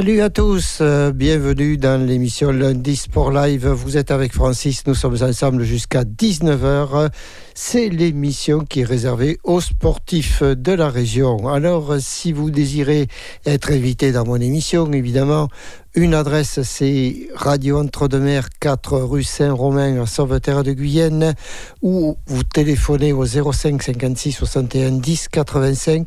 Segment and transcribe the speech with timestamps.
[0.00, 3.68] Salut à tous, euh, bienvenue dans l'émission Lundi Sport Live.
[3.68, 7.10] Vous êtes avec Francis, nous sommes ensemble jusqu'à 19h.
[7.54, 11.48] C'est l'émission qui est réservée aux sportifs de la région.
[11.48, 13.08] Alors, si vous désirez
[13.44, 15.48] être invité dans mon émission, évidemment,
[15.94, 21.34] une adresse, c'est Radio Entre-deux-Mers, 4 rue Saint-Romain, à Sauveterre de Guyenne,
[21.82, 26.06] ou vous téléphonez au 05 56 61 10 85,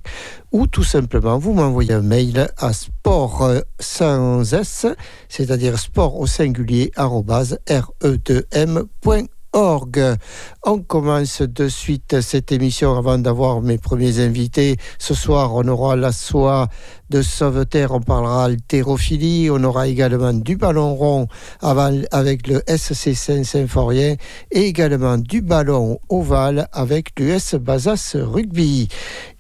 [0.54, 4.86] ou tout simplement vous m'envoyez un mail à sport sans S,
[5.28, 9.28] c'est-à-dire sport au singulier, re2m.com.
[9.56, 14.78] On commence de suite cette émission avant d'avoir mes premiers invités.
[14.98, 16.70] Ce soir, on aura la soie
[17.14, 21.28] de Sauveterre, on parlera haltérophilie, on aura également du ballon rond
[21.62, 24.16] avec le SC Saint-Symphorien
[24.52, 28.88] et également du ballon ovale avec l'US Bazas Rugby.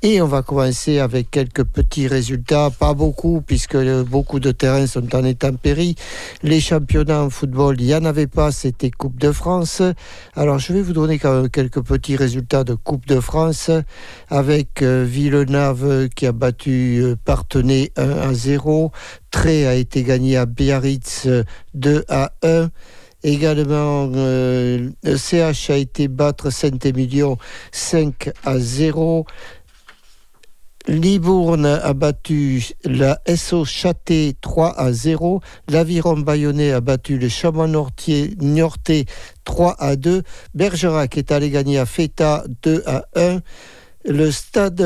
[0.03, 5.15] Et on va commencer avec quelques petits résultats, pas beaucoup puisque beaucoup de terrains sont
[5.15, 5.95] en intempéries.
[6.43, 9.81] Les championnats en football, il n'y en avait pas, c'était Coupe de France.
[10.35, 13.71] Alors je vais vous donner quelques petits résultats de Coupe de France
[14.29, 17.15] avec euh, Villeneuve qui a battu euh,
[17.63, 18.91] Partenay 1 à 0.
[19.31, 21.27] Tré a été gagné à Biarritz
[21.73, 22.69] 2 à 1.
[23.23, 27.37] Également, euh, CH a été battre Saint-Émilion
[27.71, 29.25] 5 à 0.
[30.87, 35.39] Libourne a battu la SO Châté 3 à 0.
[35.69, 39.05] L'Aviron Bayonnais a battu le Chamois Niortais
[39.45, 40.21] 3 à 2.
[40.53, 43.39] Bergerac est allé gagner à Feta 2 à 1.
[44.03, 44.81] Le stade,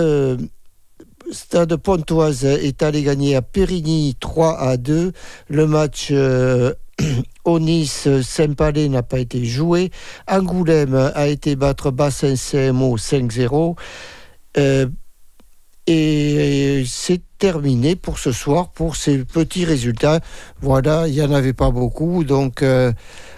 [1.31, 5.11] stade Pontoise est allé gagner à Périgny 3 à 2.
[5.49, 6.73] Le match euh,
[7.45, 9.91] Onis-Saint-Palais n'a pas été joué.
[10.27, 13.75] Angoulême a été battre Bassin CMO 5-0.
[15.87, 20.19] Et c'est terminé pour ce soir, pour ces petits résultats.
[20.59, 22.91] Voilà, il n'y en avait pas beaucoup, donc euh,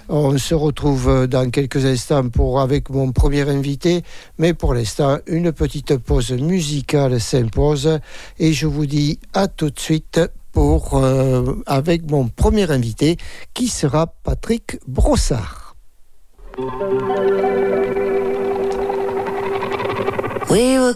[0.07, 4.03] on se retrouve dans quelques instants pour, avec mon premier invité.
[4.39, 7.99] Mais pour l'instant, une petite pause musicale s'impose.
[8.39, 10.19] Et je vous dis à tout de suite
[10.51, 13.17] pour, euh, avec mon premier invité,
[13.53, 15.75] qui sera Patrick Brossard.
[20.49, 20.95] We were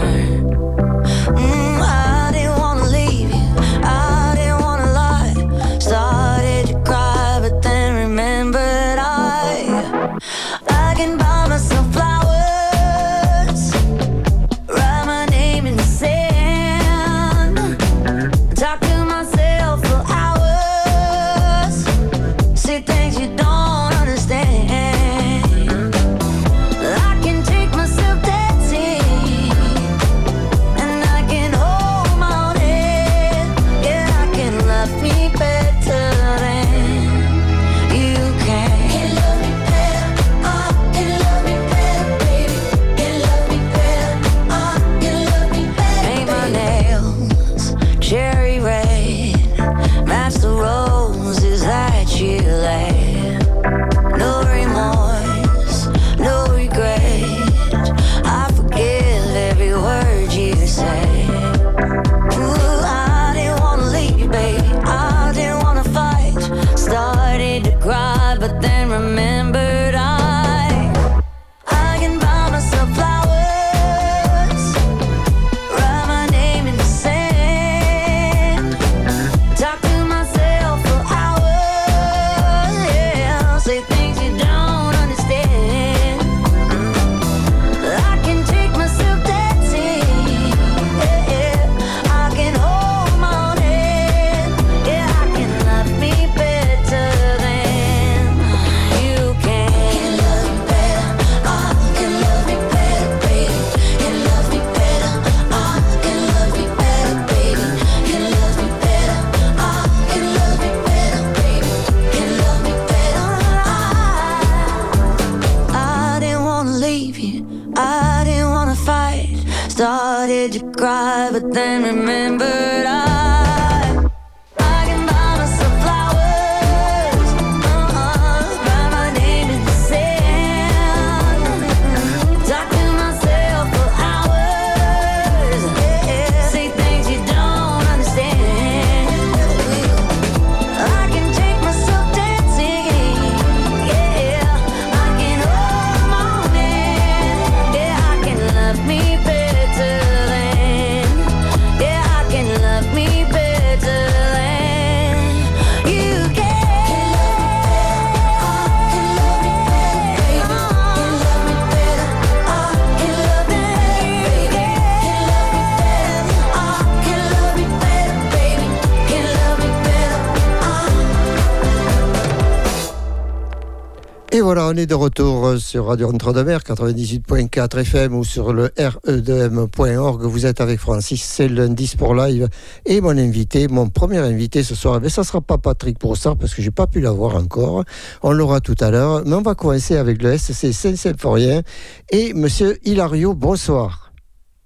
[174.71, 180.23] On est de retour sur Radio Entre-deux-Mer 98.4 FM ou sur le re2m.org.
[180.23, 182.47] Vous êtes avec Francis, c'est lundi pour live.
[182.85, 186.37] Et mon invité, mon premier invité ce soir, mais ça ne sera pas Patrick Broussard
[186.37, 187.83] parce que j'ai pas pu l'avoir encore.
[188.23, 189.23] On l'aura tout à l'heure.
[189.25, 191.63] Mais on va commencer avec le SC Saint-Symphorien
[192.09, 194.13] et Monsieur Hilario, bonsoir.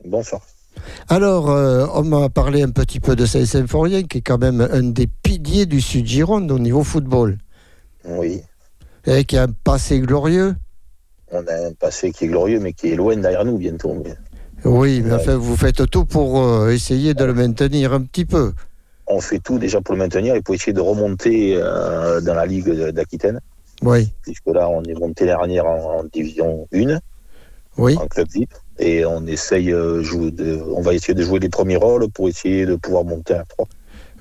[0.06, 0.44] Bonsoir.
[1.10, 4.84] Alors, euh, on m'a parlé un petit peu de Saint-Symphorien, qui est quand même un
[4.84, 7.40] des piliers du Sud-Gironde au niveau football.
[8.08, 8.44] Oui.
[9.08, 10.56] Et qui a un passé glorieux.
[11.32, 13.96] On a un passé qui est glorieux, mais qui est loin derrière nous bientôt.
[14.64, 18.54] Oui, mais enfin, vous faites tout pour euh, essayer de le maintenir un petit peu.
[19.08, 22.46] On fait tout déjà pour le maintenir et pour essayer de remonter euh, dans la
[22.48, 23.40] Ligue d'Aquitaine.
[23.84, 24.12] Oui.
[24.24, 26.98] Puisque là, on est monté dernière en, en division 1,
[27.78, 27.96] Oui.
[27.98, 28.50] en club VIP.
[28.80, 32.28] Et on essaye, euh, jouer de, on va essayer de jouer les premiers rôles pour
[32.28, 33.68] essayer de pouvoir monter à 3.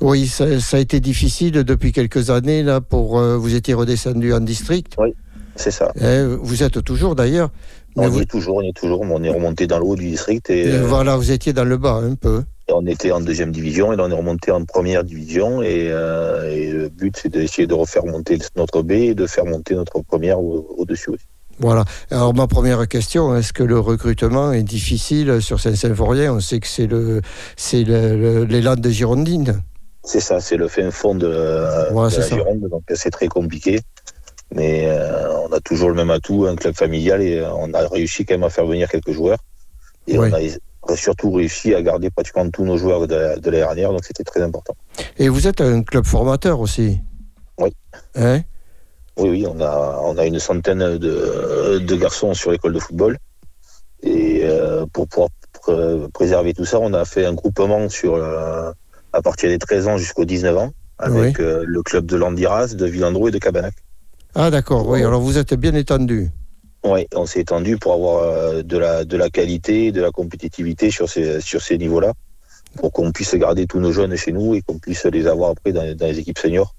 [0.05, 2.63] Oui, ça, ça a été difficile depuis quelques années.
[2.63, 4.97] Là, pour euh, vous étiez redescendu en district.
[5.57, 5.93] C'est ça.
[6.01, 7.49] Eh, vous êtes toujours d'ailleurs.
[7.97, 10.11] On vous- est toujours, on est toujours, mais on est remonté dans le haut du
[10.11, 12.43] district et, euh, voilà, vous étiez dans le bas un peu.
[12.69, 15.89] et on était en deuxième division et là on est remonté en première division et,
[15.91, 19.75] euh, et le but c'est d'essayer de refaire monter notre B et de faire monter
[19.77, 21.25] notre première au- au-dessus aussi.
[21.61, 21.85] Voilà.
[22.11, 26.33] Alors ma première question, est-ce que le recrutement est difficile sur Saint-Symphorien?
[26.35, 27.21] On sait que c'est le,
[27.57, 29.63] c'est les Landes girondines.
[30.05, 31.27] C'est ça, c'est le fin fond de,
[31.93, 32.37] Ouais, de c'est la ça.
[32.37, 33.81] Gironde, donc c'est très compliqué.
[34.55, 37.89] Mais euh, on a toujours le même atout, un club familial, et euh, on a
[37.89, 39.39] réussi quand même à faire venir quelques joueurs.
[40.07, 40.25] Et on
[40.93, 44.05] a surtout réussi à garder pratiquement tous nos joueurs de, la- de l'année dernière, donc
[44.05, 44.75] c'était très important.
[45.17, 47.01] Et vous êtes un club formateur aussi.
[47.59, 47.75] Oui.
[48.15, 48.43] Hein?
[49.17, 53.17] Oui, oui, on a, on a une centaine de, de garçons sur l'école de football.
[54.03, 55.31] Et euh, pour pouvoir
[55.67, 58.15] pr- préserver tout ça, on a fait un groupement sur
[59.15, 62.87] à partir des 13 ans jusqu'aux 19 ans, avec euh, le club de Landiras, de
[62.87, 63.75] Villandreau et de Cabanac.
[64.35, 65.03] ah d'accord, oui.
[65.03, 66.31] Alors vous êtes bien étendu.
[66.85, 70.91] Oui, on s'est étendu pour avoir euh, de, la, de la qualité, de la compétitivité
[70.91, 72.13] sur ces, sur ces niveaux-là,
[72.77, 75.73] pour qu'on puisse garder tous nos jeunes chez nous et qu'on puisse les avoir après
[75.73, 76.75] dans, dans les équipes seniors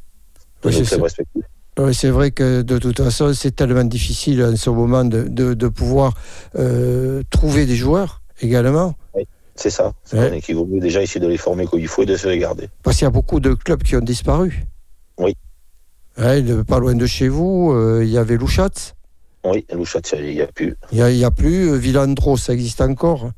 [0.63, 1.03] de Oui, nos c'est clubs ça.
[1.05, 1.45] respectifs.
[1.77, 5.53] Oui, c'est vrai que de toute façon, c'est tellement difficile en ce moment de, de,
[5.55, 6.13] de pouvoir
[6.57, 8.93] euh, trouver des joueurs également.
[9.55, 9.93] C'est ça.
[10.03, 10.41] C'est Ouais.
[10.41, 12.37] qu'il vaut mieux déjà essayer de les former comme il faut et de se les
[12.39, 12.67] garder.
[12.83, 14.65] Parce qu'il y a beaucoup de clubs qui ont disparu.
[15.17, 15.35] Oui.
[16.17, 18.93] Pas loin de chez vous, euh, il y avait Louchatz.
[19.45, 20.75] Oui, Louchat, il n'y a plus.
[20.91, 21.77] Il n'y a, il y a plus.
[21.77, 23.29] Villandro, ça existe encore.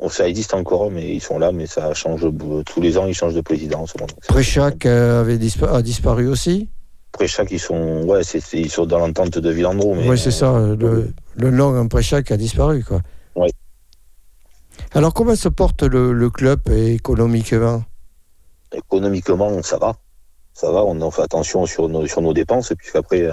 [0.00, 3.06] Bon, ça existe encore, mais ils sont là, mais ça change euh, tous les ans,
[3.06, 3.84] ils changent de président.
[4.28, 6.68] Préchac euh, avait dispa- a disparu aussi.
[7.12, 8.22] Préchac, ils sont, ouais,
[8.54, 9.94] ils sont dans l'entente de Villandreau.
[9.94, 10.58] Mais, Oui, c'est ça.
[10.78, 12.82] Le, le nom en Préchac a disparu.
[12.82, 13.02] Quoi.
[14.92, 17.84] Alors, comment se porte le, club économiquement?
[18.72, 19.94] Économiquement, ça va.
[20.52, 23.30] Ça va, on fait attention sur nos, sur nos dépenses, puisqu'après,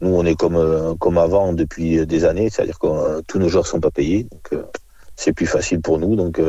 [0.00, 3.66] nous, on est comme, euh, avant depuis des années, c'est-à-dire que euh, tous nos joueurs
[3.66, 4.62] sont pas payés, euh,
[5.16, 6.16] c'est plus facile pour nous.
[6.16, 6.40] Donc,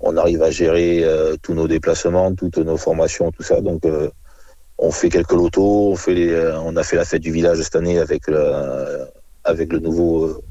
[0.00, 1.04] on arrive à gérer
[1.42, 3.60] tous nos déplacements, toutes nos formations, tout ça.
[3.60, 3.82] Donc,
[4.78, 9.78] on fait quelques lotos, on, a fait la fête du village cette année avec le,
[9.78, 10.42] nouveau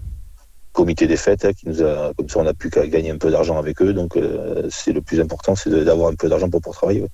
[0.74, 3.18] comité des fêtes, hein, qui nous a, comme ça, on a pu qu'à gagner un
[3.18, 3.94] peu d'argent avec eux.
[3.94, 7.02] Donc, euh, c'est le plus important, c'est d'avoir un peu d'argent pour pouvoir travailler.
[7.02, 7.10] ouais.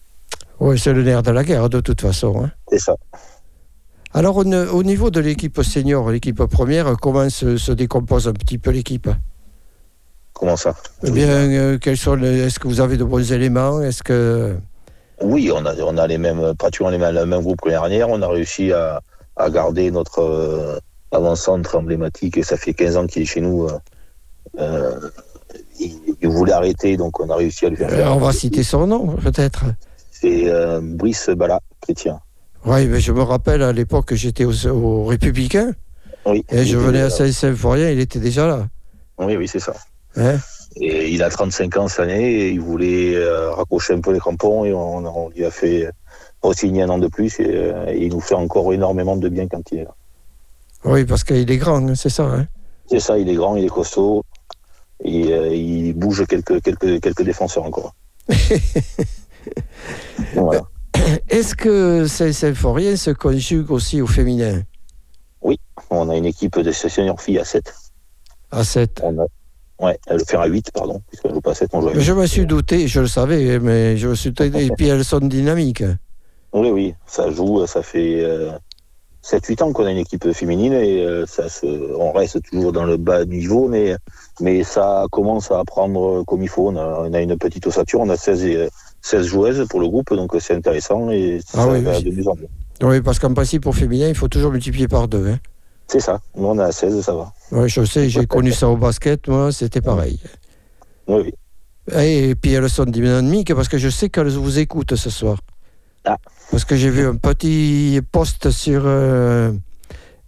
[0.59, 2.43] Oui, c'est le nerf de la guerre, de toute façon.
[2.43, 2.51] hein.
[2.71, 2.95] C'est ça.
[4.13, 8.71] Alors, au, niveau de l'équipe senior, l'équipe première, comment se, se décompose un petit peu
[8.71, 9.09] l'équipe?
[10.33, 10.75] Comment ça?
[11.03, 13.81] Eh bien, euh, quels sont est-ce que vous avez de bons éléments?
[13.81, 14.55] Est-ce que
[15.21, 17.97] Oui, on a, on a les mêmes, pratiquement les mêmes, le même groupe que l'année
[17.97, 18.09] dernière.
[18.09, 19.01] On a réussi à,
[19.35, 20.79] à garder notre euh,
[21.11, 23.65] avant-centre emblématique et ça fait 15 ans qu'il est chez nous.
[23.65, 23.77] euh,
[24.59, 24.99] euh,
[25.79, 28.15] il, il voulait arrêter, donc on a réussi à lui faire euh, faire.
[28.15, 29.65] on va citer son nom, peut-être
[30.11, 32.19] C'est euh, Brice Bala, chrétien.
[32.65, 35.73] Oui, mais je me rappelle à l'époque, j'étais aux, aux Républicains
[36.25, 36.43] Oui.
[36.49, 38.67] et je venais à Saint-Symphorien, il était déjà là.
[39.19, 39.73] Oui, oui, c'est ça.
[40.15, 40.37] Hein
[40.75, 44.19] Et il a 35 ans cette année et il voulait euh, raccrocher un peu les
[44.19, 45.89] crampons et on, on lui a fait
[46.41, 47.43] re-signer un an de plus et,
[47.89, 49.95] et il nous fait encore énormément de bien quand il est là.
[50.88, 52.24] Oui, parce qu'il est grand, c'est ça.
[52.24, 52.48] hein
[52.89, 54.24] C'est ça, il est grand, il est costaud.
[55.03, 57.94] Et euh, il bouge quelques, quelques, quelques défenseurs encore.
[60.34, 60.62] voilà.
[61.29, 64.63] Est-ce que Saint-Symphorien se conjugue aussi au féminin?
[65.89, 67.74] On a une équipe de seniors filles à 7.
[68.51, 69.25] à 7 On a,
[69.86, 72.01] ouais, elle fait à 8, pardon, puisqu'on joue pas à 7, on joue à 8.
[72.01, 74.65] Je me suis douté, je le savais, mais je me suis douté.
[74.65, 75.84] Et puis elles sont dynamiques.
[76.53, 78.51] Oui, oui, ça joue, ça fait euh,
[79.24, 82.86] 7-8 ans qu'on a une équipe féminine et euh, ça se, on reste toujours dans
[82.86, 83.95] le bas niveau, mais,
[84.39, 86.69] mais ça commence à prendre comme il faut.
[86.69, 88.69] On a, on a une petite ossature, on a 16, et-
[89.01, 92.03] 16 joueuses pour le groupe, donc c'est intéressant et ça Ah oui, va oui.
[92.03, 92.47] de mieux en mieux.
[92.83, 95.27] Oui, parce qu'en principe, pour féminin, il faut toujours multiplier par deux.
[95.27, 95.39] hein.
[95.88, 96.19] C'est ça.
[96.36, 97.31] Nous, on est à 16, ça va.
[97.51, 100.19] Oui, je sais, j'ai connu ça au basket, moi, c'était pareil.
[101.07, 101.33] Oui, oui.
[101.97, 105.38] Et puis elles sont dynamiques parce que je sais qu'elles vous écoutent ce soir.
[106.07, 106.17] Ah.
[106.51, 109.51] Parce que j'ai vu un petit post sur, euh,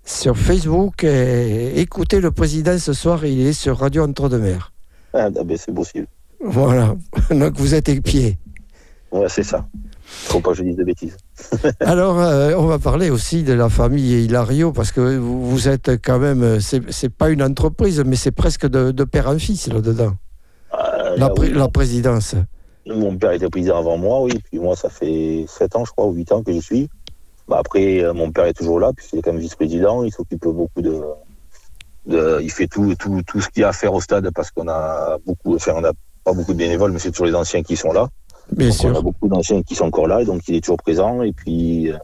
[0.04, 1.06] sur Facebook.
[1.06, 4.74] Et, écoutez, le président ce soir, il est sur Radio Entre-deux-Mers.
[5.14, 6.08] Ah, ben, c'est possible.
[6.44, 6.96] Voilà.
[7.30, 8.38] Donc vous êtes épié.
[9.12, 9.66] Ouais, c'est ça.
[10.04, 11.16] Faut pas que je dise de bêtises.
[11.80, 15.90] Alors, euh, on va parler aussi de la famille Hilario, parce que vous, vous êtes
[16.04, 19.68] quand même, euh, c'est pas une entreprise, mais c'est presque de, de père en fils
[19.68, 20.16] là-dedans,
[21.16, 22.36] là, oui, la présidence.
[22.90, 24.34] Mon père était président avant moi, oui.
[24.50, 26.90] Puis moi, ça fait 7 ans, je crois, ou 8 ans que je suis.
[27.48, 30.04] Bah, après, euh, mon père est toujours là, puis il est quand même vice-président.
[30.04, 31.00] Il s'occupe beaucoup de,
[32.08, 34.52] de- Il fait tout, tout, tout ce qu'il y a à faire au stade parce
[34.52, 35.56] qu'on a beaucoup.
[35.56, 35.92] Enfin, on n'a
[36.24, 38.08] pas beaucoup de bénévoles, mais c'est toujours les anciens qui sont là.
[38.52, 39.04] Bien Donc, on a sûr.
[39.04, 41.22] beaucoup d'anciens qui sont encore là, et donc il est toujours présent.
[41.22, 41.98] Et puis, euh,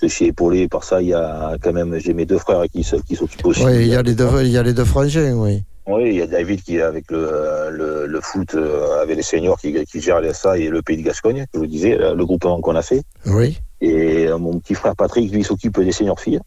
[0.00, 1.02] je suis épaulé par ça.
[1.02, 1.98] Il y a quand même.
[1.98, 3.64] J'ai mes deux frères qui qui s'occupent aussi.
[3.64, 5.62] Oui, il y a les deux, il y a les deux frangins, oui.
[5.86, 9.22] Oui, il y a David qui est avec le, le, le foot, euh, avec les
[9.22, 12.24] seniors qui, qui gère ça et le pays de Gascogne, je vous disais, euh, le
[12.24, 13.02] groupement qu'on a fait.
[13.26, 13.60] Oui.
[13.80, 16.40] Et euh, mon petit frère Patrick, lui, s'occupe des seniors filles.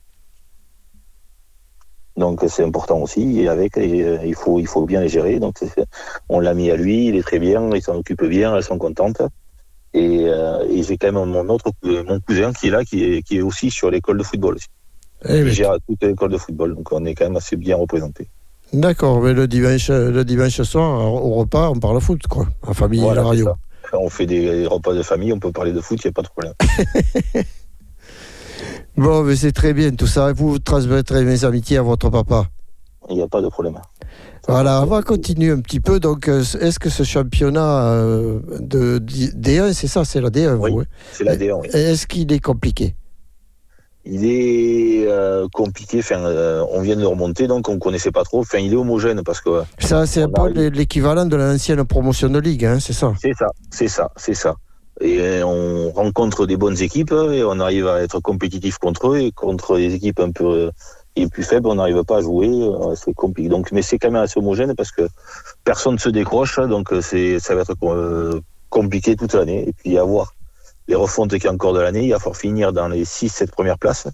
[2.18, 3.42] Donc c'est important aussi.
[3.42, 5.39] Et avec, et, euh, il, faut, il faut bien les gérer.
[5.39, 5.60] Donc
[6.30, 8.77] on l'a mis à lui, il est très bien, il s'en occupe bien, elles sont
[8.77, 9.22] contentes.
[9.94, 13.04] Et, euh, et j'ai quand même mon autre euh, mon cousin qui est là, qui
[13.04, 14.56] est, qui est aussi sur l'école de football.
[14.56, 14.68] Aussi.
[15.27, 16.75] Eh Il gère toute l'école de football.
[16.75, 18.30] Donc on est quand même assez bien représenté.
[18.74, 23.00] D'accord, mais le dimanche, le dimanche soir, au repas, on parle foot, quoi, en famille
[23.01, 23.45] Voilà, Hilario.
[23.45, 23.55] ça.
[23.91, 26.13] Quand on fait des repas de famille, on peut parler de foot, il n'y a
[26.13, 26.53] pas de problème.
[28.98, 30.31] Bon, mais c'est très bien tout ça.
[30.31, 32.48] Vous transmettrez mes amitiés à votre papa.
[33.10, 33.77] Il n'y a pas de problème.
[34.48, 36.00] Voilà, on va continuer un petit peu.
[36.00, 40.72] Donc, euh, est-ce que ce championnat euh, de D1, c'est ça, c'est la D1, Oui.
[40.72, 41.67] vous, hein C'est la D1, oui.
[41.74, 42.95] Est-ce qu'il est compliqué?
[44.08, 48.24] Il est euh, compliqué, enfin, euh, on vient de remonter, donc on ne connaissait pas
[48.24, 48.42] trop.
[48.42, 52.40] Enfin, il est homogène parce que Ça, c'est un peu l'équivalent de l'ancienne promotion de
[52.40, 53.14] ligue, hein, c'est ça?
[53.20, 54.56] C'est ça, c'est ça, c'est ça.
[55.02, 59.18] Et euh, on rencontre des bonnes équipes et on arrive à être compétitif contre eux
[59.18, 60.72] et contre des équipes un peu euh,
[61.18, 63.50] les plus faibles, on n'arrive pas à jouer, euh, c'est compliqué.
[63.50, 65.08] Donc, mais c'est quand même assez homogène parce que
[65.64, 69.70] personne ne se décroche, donc euh, c'est, ça va être euh, compliqué toute l'année.
[69.70, 70.34] Et puis à voir
[70.88, 73.48] les refontes qu'il y a encore de l'année, il va falloir finir dans les 6-7
[73.51, 74.08] premières places.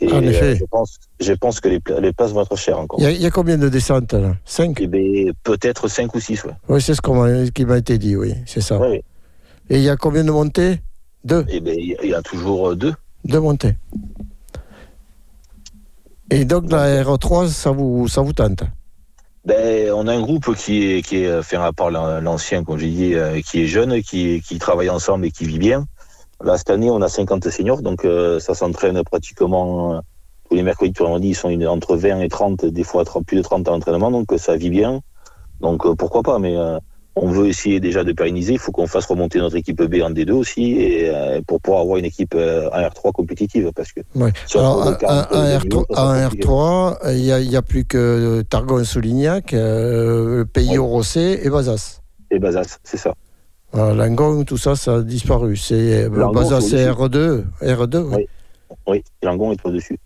[0.00, 0.52] Et En effet.
[0.52, 3.00] euh, je pense, je pense que les, pla- les places vont être chères encore.
[3.00, 4.36] il y, a, y combien de descentes là?
[4.44, 6.52] 5 Eh ben, peut-être 5 ou 6, ouais.
[6.68, 8.78] Oui, c'est ce m'a- qui m'a été dit, oui, c'est ça.
[8.78, 9.04] Ouais, ouais.
[9.70, 10.80] Et il y a combien de montées?
[11.24, 11.44] Deux?
[11.48, 12.94] Eh ben, il y a- il y a toujours euh, deux.
[13.24, 13.74] Deux montées.
[16.30, 18.62] Et donc, la R3, ça vous, ça vous tente?
[19.44, 22.78] Ben, on a un groupe qui est, qui est, enfin, à part l'an- l'ancien, comme
[22.78, 25.86] j'ai dit, euh, qui est jeune, qui, qui travaille ensemble et qui vit bien.
[26.44, 29.98] Là, cette année, on a 50 seniors, donc euh, ça s'entraîne pratiquement euh,
[30.48, 33.04] tous les mercredis, tous les vendredis, ils sont une- entre 20 et 30, des fois
[33.04, 35.00] 30 plus de 30 à l'entraînement, donc euh, ça vit bien.
[35.60, 36.54] Donc euh, pourquoi pas, mais
[37.16, 40.10] on veut essayer déjà de pérenniser, il faut qu'on fasse remonter notre équipe B en
[40.10, 41.10] D2 aussi, et
[41.48, 42.38] pour pouvoir avoir une équipe en
[42.78, 44.30] R3 compétitive, parce que Ouais.
[44.54, 46.46] Alors, en de R3, niveau, ça sera en compliqué.
[46.46, 49.56] R3, il n'y a, plus que Targon-Soulignac,
[50.52, 50.78] Pays.
[50.78, 52.00] Rossé et Bazas.
[52.30, 53.12] Et Bazas, c'est ça.
[53.74, 55.56] Langon, tout ça, ça a disparu.
[55.56, 57.44] C'est euh, Bazas, c'est c'est au-dessus.
[57.62, 57.76] R2.
[57.76, 58.14] R2 oui.
[58.16, 58.26] Oui.
[58.86, 59.98] Oui, Langon est au-dessus.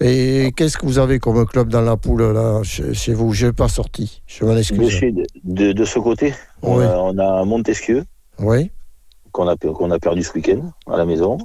[0.00, 3.32] Et qu'est-ce que vous avez comme club dans la poule là, chez, vous?
[3.32, 4.22] Je n'ai pas sorti.
[4.26, 5.00] Je m'en excuse.
[5.00, 8.04] de, de- de ce côté, on, a, on a Montesquieu,
[8.38, 8.70] Oui.
[9.32, 11.38] qu'on a, qu'on a perdu ce week-end à la maison,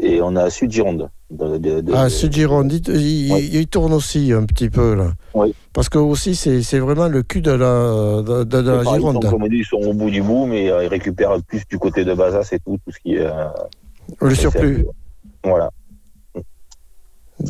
[0.00, 1.10] et on a Sud-Gironde.
[1.30, 3.50] De, de- de- Ah, ce Gironde, il, il- Oui.
[3.52, 5.12] il tourne aussi un petit peu là.
[5.34, 5.54] Oui.
[5.74, 9.20] Parce que aussi, c'est vraiment le cul de la, de, la pareil, Gironde.
[9.20, 11.62] donc, comme on dit, ils sont au bout du bout, mais euh, ils récupèrent plus
[11.68, 13.26] du côté de Bazas et tout, tout ce qui est.
[13.26, 13.44] euh,
[14.22, 14.86] Le surplus.
[15.44, 15.70] Voilà.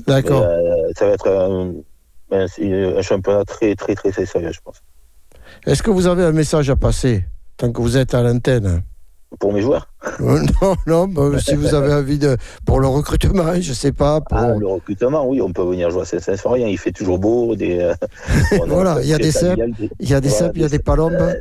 [0.06, 0.42] D'accord.
[0.42, 1.72] Euh, ça va être un,
[2.36, 4.82] un- un championnat très, très, très, très sérieux, je pense.
[5.66, 7.24] Est-ce que vous avez un message à passer
[7.56, 8.82] tant que vous êtes à l'antenne?
[9.40, 9.88] Pour mes joueurs,
[10.20, 12.36] Euh, Non, non, bah, si vous avez envie de.
[12.64, 14.20] Pour le recrutement, je sais pas.
[14.22, 14.38] Pour...
[14.38, 17.54] ah, le recrutement, oui, on peut venir jouer à Saint-Symphorien, il fait toujours beau.
[17.54, 17.94] Des, euh,
[18.66, 19.60] Voilà, il y a des cèpes,
[20.00, 21.12] Il y a des cèpes, il y a des palombes.
[21.12, 21.34] euh,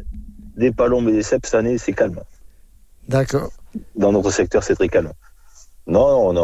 [0.58, 2.20] des palombes et des cèpes, cette année, c'est calme.
[3.08, 3.50] D'accord.
[3.96, 5.12] dans notre secteur, c'est très calme.
[5.88, 6.42] Non, on a,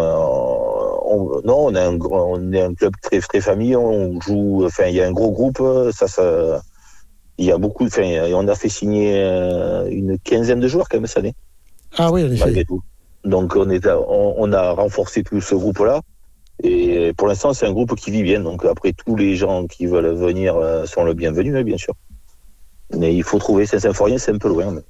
[1.05, 4.85] on, non, on, a un, on est un club très, très famille, on joue, enfin,
[4.85, 5.61] il y a un gros groupe,
[5.93, 6.61] ça, ça,
[7.37, 10.97] il y a beaucoup, enfin, on a fait signer euh, une quinzaine de joueurs quand
[10.97, 11.33] même cette année,
[11.97, 12.63] Ah oui, en effet.
[12.65, 12.81] tout.
[13.25, 16.01] Donc, on, est, on, on a renforcé tout ce groupe-là.
[16.61, 18.39] Et pour l'instant, c'est un groupe qui vit bien.
[18.41, 21.93] Donc, après, tous les gens qui veulent venir euh, sont le bienvenu, hein, bien sûr.
[22.95, 24.71] Mais il faut trouver Saint-Symphorien, c'est un peu loin.
[24.73, 24.81] Mais,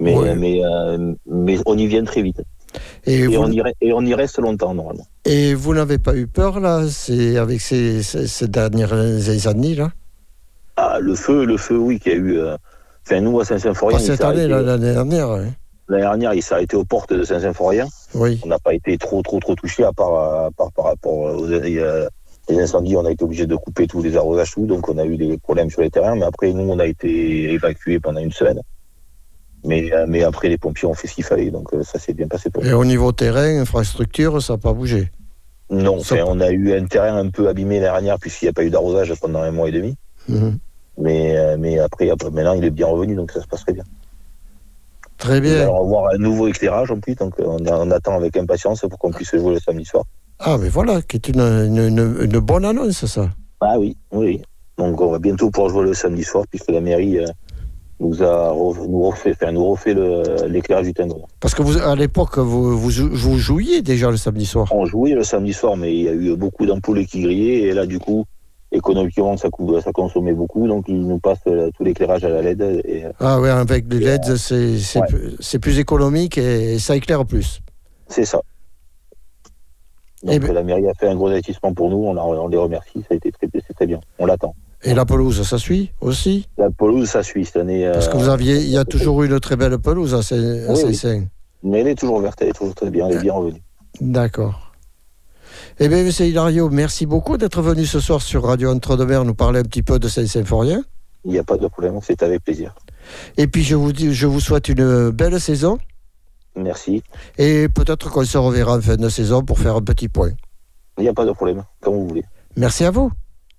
[0.00, 0.34] mais, Ouais.
[0.34, 2.42] mais, euh, mais on y vient très vite.
[3.06, 5.06] Et, Et, vous, on, y, re- et on y reste longtemps, normalement.
[5.24, 8.92] et vous n'avez pas eu peur, là, c'est avec ces, ces, ces dernières
[9.46, 9.92] années, là?
[10.76, 12.38] Ah, le feu, le feu, oui, qu'il y a eu.
[12.38, 12.56] euh,
[13.06, 15.50] Enfin, nous, à Saint-Symphorien, Pas il cette année, l'année dernière, hein.
[15.88, 17.86] l'année dernière, il s'est arrêté aux portes de Saint-Symphorien.
[18.14, 18.40] oui.
[18.42, 22.08] On n'a pas été trop, trop, trop touché, à part, par rapport aux euh,
[22.48, 22.96] les incendies.
[22.96, 24.64] On a été obligé de couper tous les arrosages, tout.
[24.66, 26.14] Donc, on a eu des problèmes sur les terrains.
[26.16, 28.60] Mais après, nous, on a été évacués pendant une semaine.
[29.66, 31.50] Mais, euh, mais après, les pompiers ont fait ce qu'il fallait.
[31.50, 32.68] Donc, ça s'est bien passé pour nous.
[32.70, 35.10] Et au niveau terrain, infrastructure, ça n'a pas bougé?
[35.70, 38.52] Non, Ça- on a eu un terrain un peu abîmé l'année dernière, puisqu'il n'y a
[38.54, 39.94] pas eu d'arrosage pendant un mois et demi.
[40.28, 40.58] Mhm.
[40.98, 43.72] Mais, euh, mais après, après, maintenant, il est bien revenu, donc ça se passe très
[43.72, 43.84] bien.
[45.18, 45.66] Très On bien.
[45.70, 49.10] va avoir un nouveau éclairage en plus, donc on, on attend avec impatience pour qu'on
[49.12, 50.04] puisse jouer le samedi soir.
[50.40, 53.28] Ah, mais voilà, qui est une, une, une- une bonne annonce, ça.
[53.60, 54.42] Ah oui, oui.
[54.76, 57.26] Donc on va bientôt pouvoir jouer le samedi soir, puisque la mairie euh,
[58.00, 61.28] nous a re- nous refait, enfin, nous refait le- l'éclairage du timbre.
[61.40, 64.68] Parce que vous, à l'époque, vous, vous, vous jouiez déjà le samedi soir.
[64.72, 67.72] On jouait le samedi soir, mais il y a eu beaucoup d'ampoules qui grillaient, et
[67.72, 68.24] là, du coup,
[68.74, 69.48] économiquement, ça,
[69.82, 72.82] ça consommait beaucoup, donc ils nous passent euh, tout l'éclairage à la LED.
[72.84, 75.06] Et, euh, Ah oui, avec les LED, c'est c'est Ouais.
[75.06, 77.60] plus- économique et ça éclaire plus.
[78.08, 78.40] c'est ça.
[80.26, 83.00] Eh Donc ben- la mairie a fait un gros investissement pour nous, on, les remercie,
[83.00, 84.54] ça a été très, c'est très bien, on l'attend.
[84.82, 86.46] Et la pelouse, ça suit aussi?
[86.58, 87.90] La pelouse, ça suit cette année.
[87.92, 90.22] Parce que euh, vous aviez, il y a toujours eu une très belle pelouse à
[90.22, 90.36] Saint-
[90.68, 91.22] Oui.
[91.62, 93.62] Mais elle est toujours verte, elle est toujours très bien, elle est bien revenue.
[94.00, 94.63] D'accord.
[95.80, 99.58] Eh bien, monsieur Hilario, merci beaucoup d'être venu ce soir sur Radio Entre-deux-Mers nous parler
[99.58, 100.82] un petit peu de Saint-Symphorien.
[101.24, 102.74] Il n'y a pas de problème, c'est avec plaisir.
[103.36, 105.78] Et puis, je vous, dis, je vous souhaite une belle saison.
[106.54, 107.02] Merci.
[107.38, 110.30] Et peut-être qu'on se reverra en fin de saison pour faire un petit point.
[110.96, 112.24] Il n'y a pas de problème, comme vous voulez.
[112.56, 113.10] Merci à vous.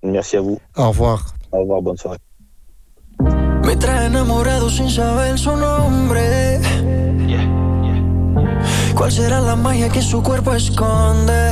[0.02, 0.58] Merci à vous.
[0.78, 1.36] Au revoir.
[1.52, 2.20] Au revoir, bonne soirée.
[3.20, 6.62] Me trae enamorado sin saber su nombre.
[8.96, 11.52] ¿Cuál será la magia que su cuerpo esconde?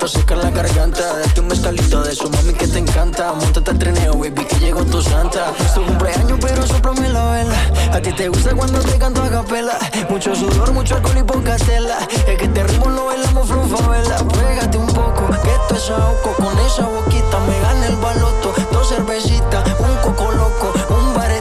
[0.00, 1.18] Te seca la garganta.
[1.18, 3.32] Date un mezcalito de eso, mami, que te encanta.
[3.34, 5.52] Montate al trineo, baby, que llegó tu santa.
[5.60, 7.54] Es tu cumpleaños, pero soplame la vela.
[7.92, 9.78] A ti te gusta cuando te canto a capela.
[10.08, 11.98] Mucho sudor, mucho alcohol y poca tela.
[12.26, 13.48] Es que este ritmo lo bailamos
[13.88, 14.16] vela.
[14.16, 16.32] Pégate un poco, que esto es ahogo.
[16.36, 18.54] Con esa boquita me gana el baloto.
[18.72, 19.69] Dos cervecitas,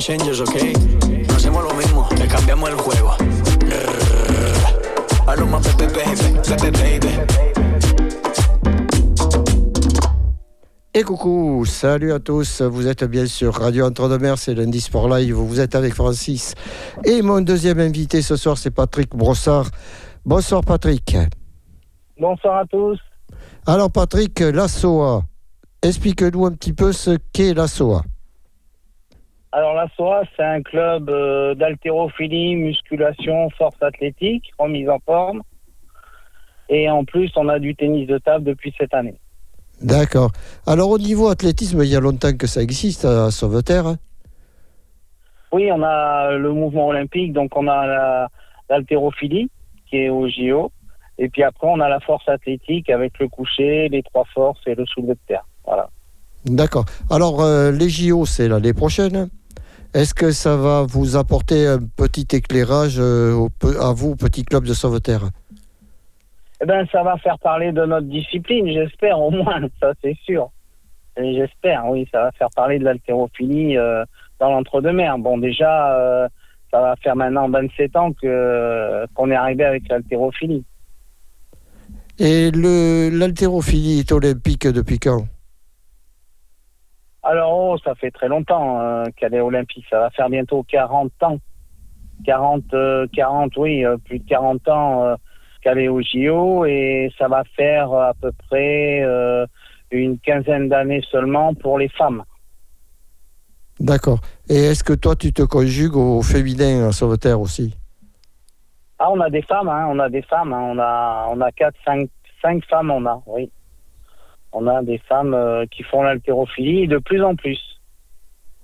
[0.00, 1.28] Nosotros somos game changers, ok?
[1.28, 3.10] No hacemos lo mismo, le cambiamos el juego.
[5.26, 7.08] Maluma, baby, baby, baby, baby.
[10.92, 15.34] Et coucou, salut à tous, vous êtes bien sur Radio Entre-deux-Mers, c'est lundi Sport Live,
[15.34, 16.54] vous êtes avec Francis.
[17.04, 19.66] Et mon deuxième invité ce soir, c'est Patrick Brossard.
[20.24, 21.16] Bonsoir Patrick.
[22.18, 22.98] Bonsoir à tous.
[23.66, 25.22] Alors Patrick, la SOA,
[25.82, 28.02] explique-nous un petit peu ce qu'est la SOA.
[29.52, 35.42] Alors la SOA, c'est un club euh, d'haltérophilie, musculation, force athlétique, remise en forme.
[36.68, 39.18] Et en plus, on a du tennis de table depuis cette année.
[39.82, 40.30] D'accord.
[40.66, 43.86] Alors au niveau athlétisme, il y a longtemps que ça existe à Sauveterre.
[43.86, 43.96] hein?
[45.52, 48.28] Oui, on a le mouvement olympique, donc on a la-
[48.68, 49.50] l'haltérophilie
[49.88, 50.70] qui est au JO.
[51.18, 54.76] Et puis après, on a la force athlétique avec le coucher, les trois forces et
[54.76, 55.44] le soulevé de terre.
[55.66, 55.90] Voilà.
[56.44, 56.84] D'accord.
[57.10, 59.28] Alors euh, les JO, c'est l'année prochaine.
[59.92, 63.50] Est-ce que ça va vous apporter un petit éclairage euh, au
[63.80, 65.30] à vous, petit club de Sauveterre?
[66.62, 70.50] Eh ben, ça va faire parler de notre discipline, j'espère au moins, ça c'est sûr.
[71.16, 74.04] Et J'espère, oui, ça va faire parler de l'haltérophilie euh,
[74.38, 75.18] dans l'entre-deux-mers.
[75.18, 76.28] Bon, déjà, euh,
[76.70, 80.64] ça va faire maintenant 27 ans que qu'on est arrivé avec l'haltérophilie.
[82.20, 85.24] Et le l'haltérophilie est olympique depuis quand?
[87.22, 89.84] Alors, oh, ça fait très longtemps euh, qu'elle est olympique.
[89.90, 91.38] Ça va faire bientôt 40 ans.
[92.24, 95.14] 40, euh, 40 oui, euh, plus de 40 ans euh,
[95.62, 96.64] qu'elle est au JO.
[96.64, 99.02] Et ça va faire à peu près
[99.90, 102.24] une quinzaine d'années seulement pour les femmes.
[103.78, 104.20] D'accord.
[104.48, 107.74] Et est-ce que toi, tu te conjugues au féminin à Sauveterre aussi?
[108.98, 110.52] Ah, on a des femmes, hein, on a des femmes.
[110.52, 110.60] hein.
[110.62, 112.08] on a, on a 4, 5,
[112.42, 113.50] 5 femmes, on a, oui.
[114.52, 117.58] On a des femmes euh, qui font l'haltérophilie de plus en plus.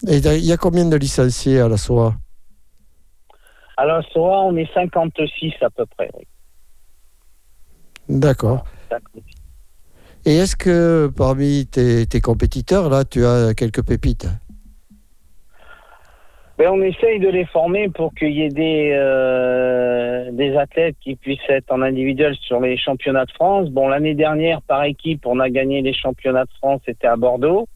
[0.07, 2.14] Et il y a combien de licenciés à la SOA
[3.77, 6.27] Alors, SOA, on est 56 à peu près, oui.
[8.09, 8.64] D'accord.
[8.90, 9.22] 56.
[10.27, 14.27] Et est-ce que parmi tes, tes compétiteurs, là, tu as quelques pépites?
[16.59, 21.14] Ben, on essaye de les former pour qu'il y ait des, euh, des athlètes qui
[21.14, 23.69] puissent être en individuel sur les championnats de France.
[23.69, 27.69] Bon, l'année dernière, par équipe, on a gagné les championnats de France, c'était à Bordeaux.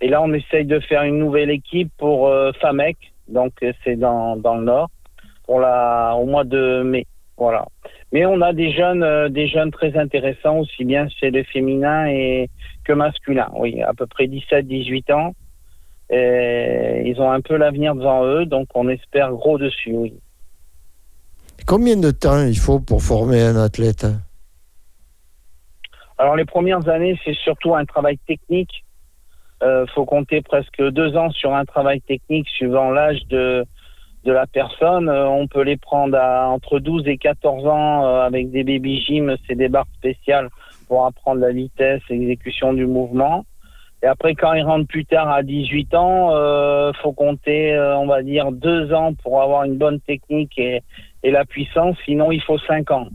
[0.00, 2.96] Et là, on essaye de faire une nouvelle équipe pour euh, FAMEC,
[3.28, 4.88] donc euh, c'est dans, dans le Nord,
[5.44, 7.06] pour la, au mois de mai.
[7.36, 7.66] Voilà.
[8.12, 12.06] Mais on a des jeunes, euh, des jeunes très intéressants, aussi bien chez le féminin
[12.06, 12.48] et
[12.84, 13.50] que masculin.
[13.54, 15.34] Oui, à peu près 17-18 ans.
[16.10, 20.14] Et ils ont un peu l'avenir devant eux, donc on espère gros dessus, oui.
[21.66, 24.06] Combien de temps il faut pour former un athlète
[26.18, 28.84] Alors les premières années, c'est surtout un travail technique.
[29.62, 33.64] Euh, faut compter presque deux ans sur un travail technique suivant l'âge de,
[34.24, 35.08] de la personne.
[35.08, 39.00] Euh, on peut les prendre à entre 12 et 14 ans euh, avec des baby
[39.02, 40.50] gym, c'est des barres spéciales
[40.88, 43.46] pour apprendre la vitesse, l'exécution du mouvement.
[44.04, 48.06] Et après, quand ils rentrent plus tard à 18 ans, euh, faut compter, euh, on
[48.06, 50.82] va dire, deux ans pour avoir une bonne technique et,
[51.22, 51.96] et la puissance.
[52.04, 53.08] Sinon, il faut cinq ans.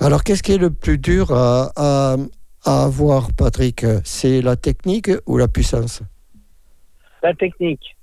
[0.00, 2.16] Alors, qu'est-ce qui est le plus dur à, à-
[2.64, 3.84] à avoir, Patrick?
[4.02, 6.02] C'est la technique ou la puissance?
[7.22, 7.96] La technique.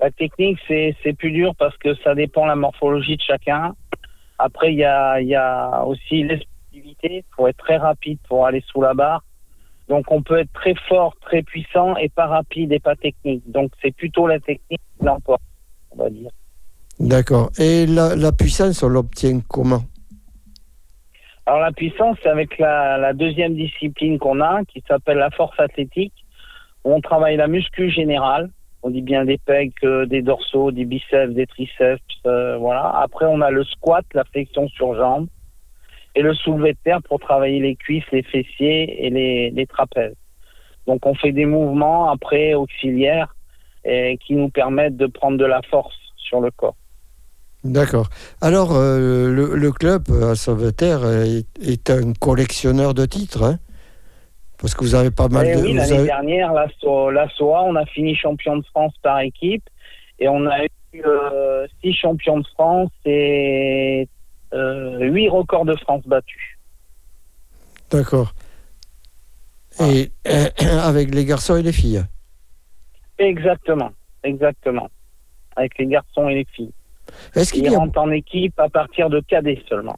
[0.00, 3.76] La technique, c'est plus dur parce que ça dépend de la morphologie de chacun.
[4.40, 7.18] Après, il y a, y a aussi l'explosivité.
[7.18, 9.22] Il faut être très rapide pour aller sous la barre.
[9.88, 13.42] Donc, on peut être très fort, très puissant et pas rapide et pas technique.
[13.50, 15.42] Donc, c'est plutôt la technique qui l'emporte,
[15.92, 16.30] on va dire.
[17.00, 17.50] D'accord.
[17.58, 19.82] Et la, la puissance, on l'obtient comment?
[21.46, 25.58] Alors, la puissance, c'est avec la, la deuxième discipline qu'on a, qui s'appelle la force
[25.58, 26.12] athlétique,
[26.84, 28.50] où on travaille la muscu générale.
[28.82, 32.90] On dit bien des pecs, euh, des dorsaux, des biceps, des triceps, euh, voilà.
[33.00, 35.26] Après, on a le squat, la flexion sur jambe,
[36.14, 40.14] et le soulevé de terre pour travailler les cuisses, les fessiers et les, les trapèzes.
[40.86, 43.34] Donc, on fait des mouvements après auxiliaires
[43.84, 46.76] et qui nous permettent de prendre de la force sur le corps.
[47.64, 48.08] D'accord.
[48.40, 53.58] Alors, euh, le, le club à Sauveterre est, est un collectionneur de titres, hein
[54.60, 55.62] parce que vous avez pas mal Eh de.
[55.62, 59.20] oui, l'année avez- dernière, la, So- la SOA, on a fini champion de France par
[59.20, 59.62] équipe
[60.18, 64.08] et on a eu euh, six champions de France et
[64.54, 66.58] euh, huit records de France battus.
[67.90, 68.34] D'accord.
[69.80, 70.48] Et euh,
[70.82, 72.04] avec les garçons et les filles.
[73.18, 73.90] Exactement,
[74.22, 74.90] exactement.
[75.56, 76.72] Avec les garçons et les filles.
[77.34, 79.96] Est-ce qu'il Ils y, a- rentrent en équipe à partir de cadet seulement.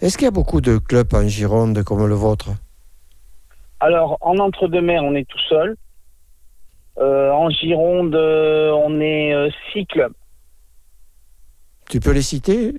[0.00, 2.50] est-ce qu'il y a beaucoup de clubs en Gironde comme le vôtre?
[3.80, 5.76] Alors, en entre-deux-mers, on est tout seul.
[6.98, 10.12] Euh, en Gironde, euh, on est euh, six clubs.
[11.88, 12.74] Tu peux les citer?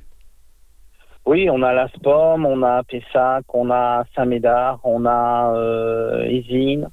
[1.25, 6.87] Oui, on a la SPOM, on a Pessac, on a Saint-Médard, on a euh, Isine.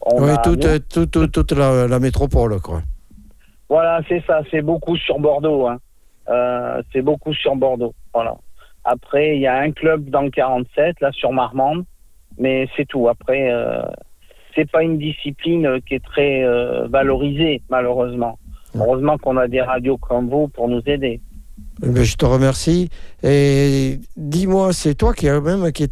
[0.00, 2.82] on Oui, a toute, euh, toute, toute- toute la, la métropole, quoi.
[3.68, 5.66] Voilà, c'est ça, c'est beaucoup sur Bordeaux.
[5.68, 5.78] Hein.
[6.28, 7.94] Euh, c'est beaucoup sur Bordeaux.
[8.14, 8.34] Voilà.
[8.84, 11.84] Après, il y a un club dans le 47, là, sur Marmande,
[12.38, 13.08] mais c'est tout.
[13.08, 13.82] Après, euh,
[14.54, 16.42] c'est pas une discipline qui est très
[16.88, 18.38] valorisée, malheureusement.
[18.74, 21.20] Heureusement qu'on a des radios comme vous pour nous aider.
[21.82, 22.90] Eh je te remercie.
[23.22, 25.88] Et dis-moi, c'est toi qui a même qui,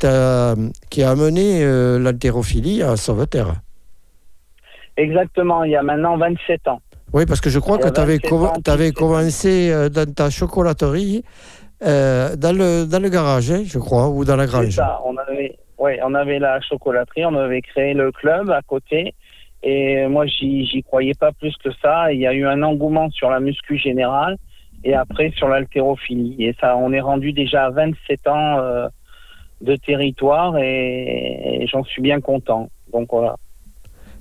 [0.90, 1.64] qui a amené
[1.98, 3.54] l'haltérophilie à Sauveterre
[4.96, 6.80] Exactement, il y a maintenant 27 ans.
[7.12, 8.18] Oui, parce que je crois que tu avais,
[8.66, 11.22] avais, commencé dans ta chocolaterie
[11.84, 14.70] euh, dans, le, dans le garage, hein, je crois, ou dans la grange.
[14.70, 19.14] Ça, on avait, ouais, on avait la chocolaterie, on avait créé le club à côté.
[19.62, 22.12] Et moi, j'y croyais pas plus que ça.
[22.12, 24.36] Il y a eu un engouement sur la muscu générale
[24.86, 26.36] et après sur l'haltérophilie.
[26.38, 28.88] Et ça, on est rendu déjà à 27 ans euh,
[29.60, 32.70] de territoire et, j'en suis bien content.
[32.92, 33.34] Donc voilà.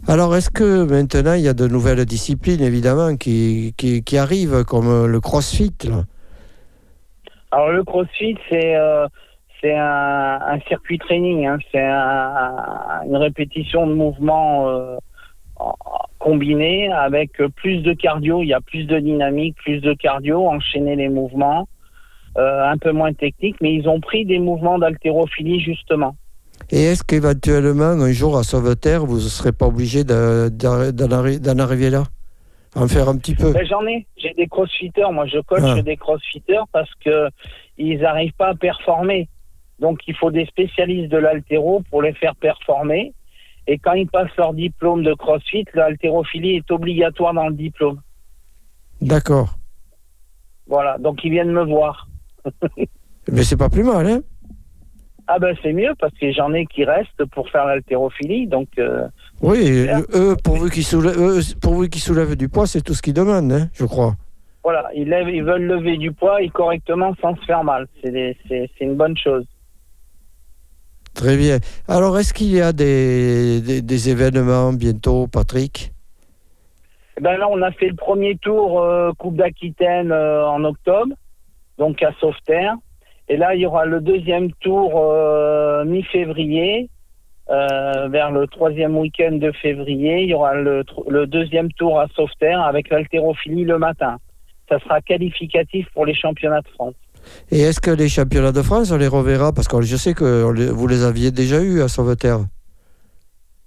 [0.08, 4.64] Alors, est-ce que maintenant, il y a de nouvelles disciplines, évidemment, qui, qui, qui arrivent,
[4.66, 6.04] comme le crossfit là?
[7.52, 9.08] Alors le CrossFit, c'est euh,
[9.64, 11.58] un, circuit training, hein.
[11.72, 14.98] c'est une répétition de mouvements euh,
[16.26, 18.42] combinés avec plus de cardio.
[18.42, 21.68] Il y a plus de dynamique, plus de cardio, enchaîner les mouvements,
[22.38, 26.16] euh, un peu moins technique, mais ils ont pris des mouvements d'haltérophilie justement.
[26.72, 32.04] Et est-ce qu'éventuellement, un jour à Sauveterre, vous ne serez pas obligé d'en arriver là?
[32.76, 33.54] En faire un petit peu?
[33.54, 34.06] Ben, J'en ai.
[34.18, 35.12] J'ai des crossfitters.
[35.12, 35.82] Moi, je coach ah.
[35.82, 37.30] des crossfitters parce que
[37.78, 39.30] ils n'arrivent pas à performer.
[39.80, 43.14] Donc, il faut des spécialistes de l'altéro pour les faire performer.
[43.68, 48.00] Et quand ils passent leur diplôme de crossfit, l'haltérophilie est obligatoire dans le diplôme.
[49.02, 49.56] D'accord.
[50.68, 50.98] Voilà.
[50.98, 52.08] Donc, ils viennent me voir.
[53.32, 54.22] Mais c'est pas plus mal, hein
[55.28, 58.68] ah ben c'est mieux parce que j'en ai qui restent pour faire l'haltérophilie, donc.
[58.78, 59.08] Euh,
[59.42, 61.42] oui, eux pourvu qu'ils soulèvent,
[61.96, 64.14] soulèvent du poids, c'est tout ce qu'ils demandent, hein, je crois.
[64.64, 67.88] Voilà, ils, lèvent, ils veulent lever du poids et correctement sans se faire mal.
[68.04, 69.46] C'est une bonne chose.
[71.16, 71.60] Très bien.
[71.88, 75.94] Alors, est-ce qu'il y a des, événements bientôt, Patrick?
[77.18, 81.16] Eh ben Là, on a fait le premier tour euh, Coupe d'Aquitaine euh, en octobre,
[81.78, 82.76] donc à Sauveterre.
[83.30, 86.90] Et là, il y aura le deuxième tour euh, mi-février,
[87.48, 90.24] vers le troisième week-end de février.
[90.24, 90.84] Il y aura le,
[91.28, 94.18] deuxième tour à Sauveterre avec l'haltérophilie le matin.
[94.68, 96.96] Ça sera qualificatif pour les championnats de France.
[97.52, 99.54] Et est-ce que les championnats de France, on les reverra?
[99.54, 102.40] Parce que je sais que vous les aviez déjà eus à Sauveterre.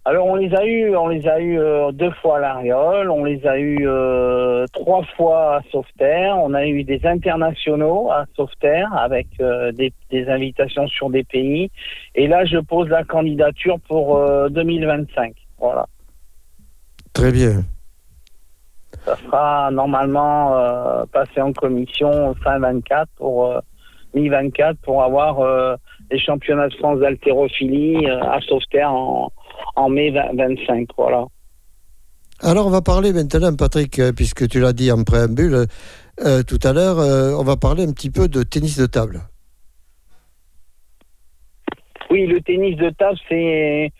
[0.08, 3.24] Alors on les a eu, on les a eu euh, deux fois à l'Ariole, on
[3.24, 8.90] les a eu euh, trois fois à Sauveterre, on a eu des internationaux à Sauveterre
[8.94, 9.92] avec euh, des,
[10.28, 11.70] invitations sur des pays.
[12.14, 14.18] Et là, je pose la candidature pour
[14.48, 15.34] 2025.
[15.58, 15.86] Voilà.
[17.12, 17.64] Très bien.
[19.08, 20.54] Ça sera normalement
[21.12, 23.52] passé en commission fin 24 pour
[24.14, 25.78] mi-24 pour avoir
[26.10, 29.32] les championnats de France d'haltérophilie à Sauveterre en
[29.76, 30.88] en mai 25.
[30.96, 31.24] Voilà.
[32.40, 35.66] Alors, on va parler maintenant, Patrick, euh, puisque tu l'as dit en préambule
[36.20, 39.20] euh, tout à l'heure, euh, on va parler un petit peu de tennis de table.
[42.10, 43.92] Oui, le tennis de table, c'est.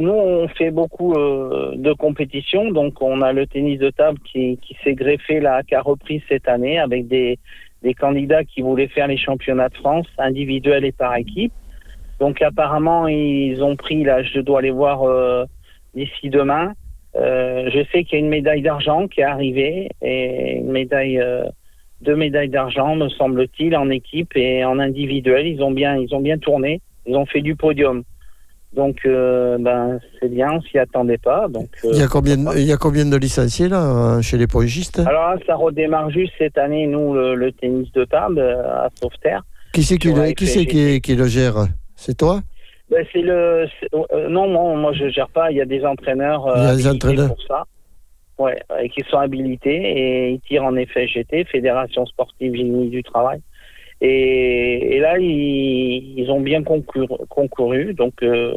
[0.00, 2.70] Nous, on fait beaucoup de compétitions.
[2.70, 6.48] Donc, on a le tennis de table qui, s'est greffé là, qui a repris cette
[6.48, 7.38] année avec des,
[7.98, 11.52] candidats qui voulaient faire les championnats de France, individuels et par équipe.
[12.20, 15.44] Donc apparemment, ils ont pris, là, je dois aller voir euh,
[15.94, 16.72] d'ici demain.
[17.16, 21.18] Euh, je sais qu'il y a une médaille d'argent qui est arrivée et une médaille,
[21.18, 21.42] euh,
[22.00, 25.48] deux médailles d'argent, me semble-t-il, en équipe et en individuel.
[25.48, 26.80] Ils ont bien tourné.
[27.06, 28.04] Ils ont fait du podium.
[28.74, 31.46] Donc, ben, c'est bien, on s'y attendait pas.
[31.48, 34.98] Donc, il, y a combien, il y a combien de licenciés là chez les pogistes
[35.00, 39.42] Alors ça redémarre juste cette année, nous, le, tennis de table à Sauveterre.
[39.72, 41.66] Qui c'est qui, qui, qui, le gère?
[41.96, 42.40] C'est toi?
[42.92, 45.50] Ben, c'est le euh, non, moi je gère pas.
[45.50, 47.28] Il y a des entraîneurs, euh, des entraîneurs.
[47.28, 47.64] pour ça.
[48.38, 53.02] Ouais, et qui sont habilités et ils tirent en effet GT, Fédération sportive génie du
[53.02, 53.40] travail.
[54.04, 58.52] Et, là, ils, ont bien concouru, donc euh,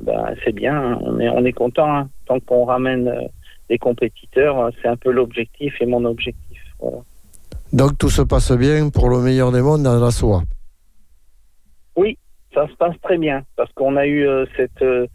[0.00, 0.98] ben, c'est bien.
[1.02, 2.08] On est on est content hein.
[2.26, 3.28] tant qu'on ramène
[3.68, 4.70] des compétiteurs.
[4.80, 6.58] C'est un peu l'objectif et mon objectif.
[7.72, 10.42] Donc tout se passe bien pour le meilleur des mondes dans la soie.
[11.94, 12.18] Oui,
[12.52, 15.06] ça se passe très bien parce qu'on a eu euh, cette euh,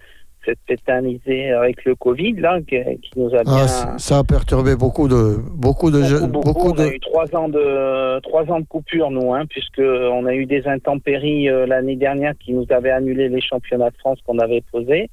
[0.67, 2.77] cette avec le Covid là qui,
[3.15, 6.87] nous a ah, bien ça a perturbé beaucoup de beaucoup de jeunes beaucoup, on a
[6.87, 10.67] eu trois ans de trois ans de coupure nous hein, puisque on a eu des
[10.67, 15.09] intempéries euh, l'année dernière qui nous avaient annulé les championnats de France qu'on avait posés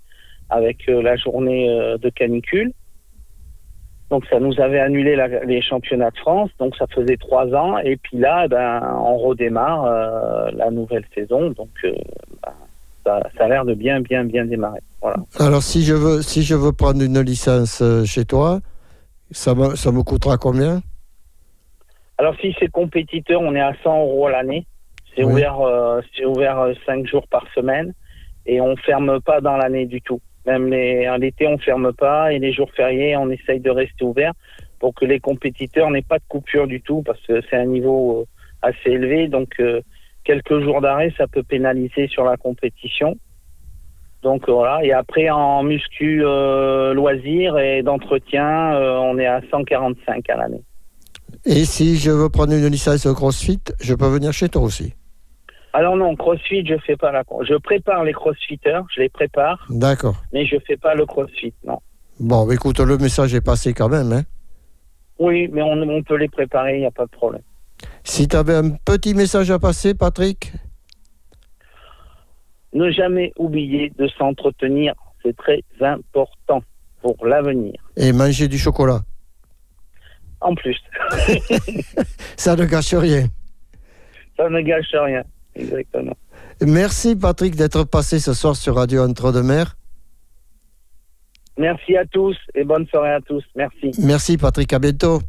[0.50, 1.68] avec la journée
[2.00, 2.72] de canicule
[4.10, 5.16] donc ça nous avait annulé
[5.46, 7.78] les championnats de France, donc ça faisait trois ans.
[7.78, 11.50] Et puis là, ben, on redémarre euh, la nouvelle saison.
[11.50, 11.92] Donc euh,
[12.42, 12.52] ben,
[13.04, 14.80] ça, ça a l'air de bien, bien, bien démarrer.
[15.00, 15.16] Voilà.
[15.38, 18.60] Alors, si je veux, si je veux prendre une licence euh, chez toi,
[19.30, 20.80] ça me, ça me coûtera combien?
[22.18, 24.66] Alors, si c'est compétiteur, on est à 100 euros l'année.
[25.14, 25.32] C'est Oui.
[25.32, 27.92] ouvert, euh, c'est ouvert euh, cinq jours par semaine
[28.46, 30.20] et on ferme pas dans l'année du tout.
[30.46, 34.32] Même en l'été, on ferme pas et les jours fériés, on essaye de rester ouvert
[34.78, 38.20] pour que les compétiteurs n'aient pas de coupure du tout parce que c'est un niveau
[38.20, 38.24] euh,
[38.60, 39.28] assez élevé.
[39.28, 39.80] Donc, euh,
[40.24, 43.16] quelques jours d'arrêt, ça peut pénaliser sur la compétition.
[44.22, 44.82] Donc voilà.
[44.82, 50.62] Et après, en muscu euh, loisir et d'entretien, euh, on est à 145 à l'année.
[51.44, 54.94] Et si je veux prendre une licence CrossFit, je peux venir chez toi aussi?
[55.74, 57.22] Alors non, CrossFit, je fais pas la.
[57.42, 60.14] Je prépare les CrossFitters, je les prépare, D'accord.
[60.32, 61.80] mais je fais pas le CrossFit, non.
[62.20, 64.12] Bon, écoute, le message est passé quand même.
[64.12, 64.22] Hein.
[65.18, 67.42] Oui, mais on, on peut les préparer, il n'y a pas de problème.
[68.04, 70.52] Si tu avais un petit message à passer, Patrick
[72.72, 76.62] Ne jamais oublier de s'entretenir, c'est très important
[77.02, 77.74] pour l'avenir.
[77.96, 79.00] et manger du chocolat.
[80.40, 80.76] En plus,
[82.36, 83.28] Ça ne gâche rien.
[84.36, 85.22] ça ne gâche rien.
[85.54, 86.16] Exactement.
[86.60, 89.76] Merci, Patrick, d'être passé ce soir sur Radio Entre-deux-Mers.
[91.56, 93.44] Merci à tous et bonne soirée à tous.
[93.54, 93.92] Merci.
[94.00, 94.72] Merci, Patrick.
[94.72, 95.20] À bientôt.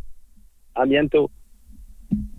[0.74, 1.30] À bientôt.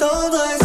[0.00, 0.63] love et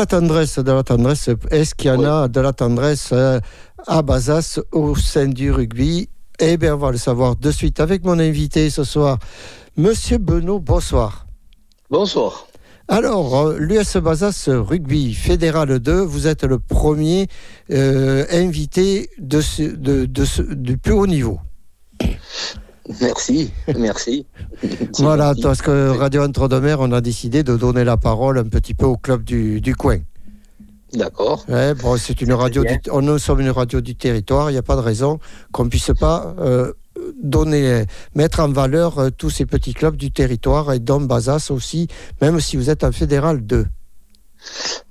[0.00, 1.28] la tendresse, de la tendresse.
[1.50, 3.38] Est-ce qu'il y en a de la tendresse euh,
[3.86, 6.08] à Bazas au sein du rugby?
[6.38, 9.18] Eh bien, on va le savoir de suite avec mon invité ce soir,
[9.76, 10.58] Monsieur Benoît.
[10.58, 11.26] Bonsoir.
[11.90, 12.46] Bonsoir.
[12.88, 17.26] Alors, euh, l'US Bazas Rugby Fédéral 2, vous êtes le premier
[17.70, 21.40] euh, invité de ce, de, de ce, du plus haut niveau.
[23.00, 24.26] Merci, merci.
[24.98, 28.86] Voilà, parce que Radio Entre-deux-Mers, on a décidé de donner la parole un petit peu
[28.86, 29.98] au club du, du coin.
[30.92, 31.44] D'accord.
[31.48, 32.62] Ouais, bon, c'est une radio.
[32.64, 32.78] bien.
[32.82, 34.50] Du, on, nous sommes une radio du territoire.
[34.50, 35.20] Il n'y a pas de raison
[35.52, 36.72] qu'on puisse pas euh,
[37.22, 37.84] donner,
[38.14, 41.86] mettre en valeur euh, tous ces petits clubs du territoire et dont Bazas aussi,
[42.20, 43.66] même si vous êtes en fédéral 2.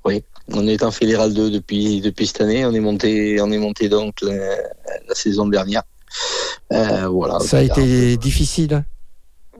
[0.05, 0.23] Oui,
[0.53, 2.65] on est en fédéral 2 depuis, depuis cette année.
[2.65, 5.83] On est monté, on est monté donc la, la saison dernière.
[6.73, 7.39] Euh, voilà.
[7.39, 8.83] Ça a été difficile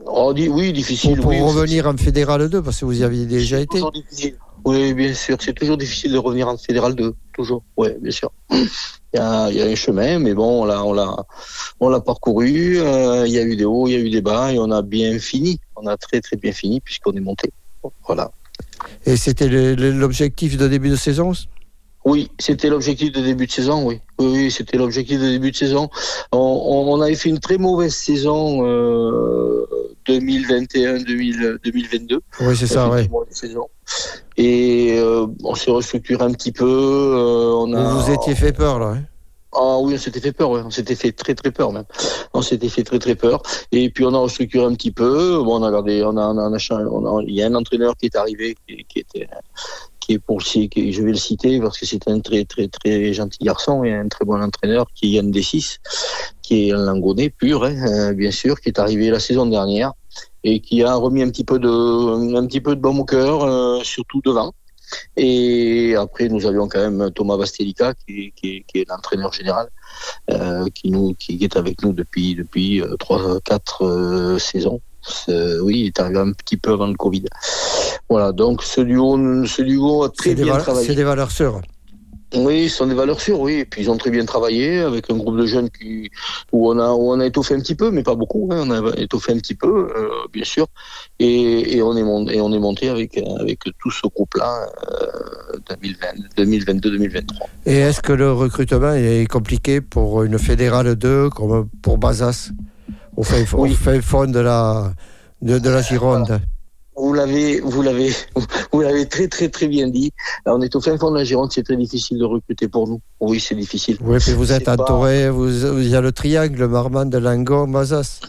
[0.06, 1.16] Oh, di- oui, pour, difficile.
[1.20, 3.80] pour oui, revenir en fédéral 2 parce que vous y aviez déjà été.
[4.64, 5.36] Oui, bien sûr.
[5.40, 7.14] C'est toujours difficile de revenir en fédéral 2.
[7.34, 7.62] Toujours.
[7.76, 8.30] Oui, bien sûr.
[8.50, 8.66] Il
[9.14, 11.14] y, a, il y a un chemin, mais bon, on l'a, on l'a,
[11.80, 12.78] on l'a parcouru.
[12.78, 14.70] euh, il y a eu des hauts, il y a eu des bas, et on
[14.70, 15.58] a bien fini.
[15.76, 17.50] On a très, très bien fini puisqu'on est monté.
[18.06, 18.30] Voilà.
[19.06, 21.32] Et c'était l'objectif de début de saison
[22.04, 24.00] Oui, c'était l'objectif de début de saison, oui.
[24.18, 25.90] Oui, oui, c'était l'objectif de début de saison.
[26.32, 29.66] On, on- on avait fait une très mauvaise saison euh,
[30.06, 32.18] 2021-2022.
[32.40, 32.90] Oui, c'est ça,
[33.30, 33.66] saison.
[34.36, 36.64] Et euh, on s'est restructuré un petit peu.
[36.66, 38.94] euh, on a, Vous vous étiez fait peur, là.
[38.96, 39.02] hein?
[39.52, 40.60] Ah oui, on s'était fait peur, ouais.
[40.64, 41.82] on s'était fait très très peur même.
[42.32, 43.42] On s'était fait très très peur.
[43.72, 45.42] Et puis on a restructuré un petit peu.
[45.42, 47.42] Bon, on a gardé, on a, on a, on a cha- on a- il y
[47.42, 49.26] a un entraîneur qui est arrivé, qui, qui était,
[50.18, 53.92] pour je vais le citer parce que c'est un très très très gentil garçon et
[53.92, 55.78] un très bon entraîneur qui est Yann D6,
[56.42, 59.92] qui est un langonais pur, hein, euh, bien sûr, qui est arrivé la saison dernière
[60.42, 63.44] et qui a remis un petit peu de, un petit peu de baume au cœur,
[63.44, 64.52] euh, surtout devant.
[65.16, 69.68] Et après, nous avions quand même Thomas Bastelica, qui, est l'entraîneur général,
[70.30, 74.80] euh, qui, nous, qui est avec nous depuis, depuis euh, trois, quatre euh, saisons.
[75.02, 77.24] C'est- Oui, il est arrivé un petit peu avant le Covid.
[78.08, 80.86] Voilà, donc ce duo, ce duo a très bien travaillé.
[80.86, 81.60] c'est des valeurs sûres.
[82.36, 83.54] Oui, ce sont des valeurs sûres, oui.
[83.54, 86.08] Et puis ils ont très bien travaillé avec un groupe de jeunes qui,
[86.52, 88.48] où on a, où on a étoffé un petit peu, mais pas beaucoup.
[88.52, 88.62] hein.
[88.68, 90.68] On a étoffé un petit peu, euh, bien sûr.
[91.18, 95.74] Et, et on est monté, et on est monté avec, avec tout ce groupe-là, euh,
[95.80, 97.48] 2020, 2022-2023.
[97.66, 102.50] Et est-ce que le recrutement est compliqué pour une fédérale 2 comme pour Bazas?
[103.20, 103.74] Au fin, Oui.
[103.74, 104.92] fin fond de la,
[105.42, 106.40] de, de la Gironde
[106.96, 108.10] Vous l'avez, vous l'avez,
[108.72, 110.10] vous l'avez très très très bien dit.
[110.46, 113.00] On est au fin fond de la Gironde, c'est très difficile de recruter pour nous.
[113.20, 113.96] Oui, c'est difficile.
[114.02, 115.48] Oui, puis vous êtes pas- entouré, vous,
[115.80, 118.20] il y a le triangle, Marmande, Langon, Bazas.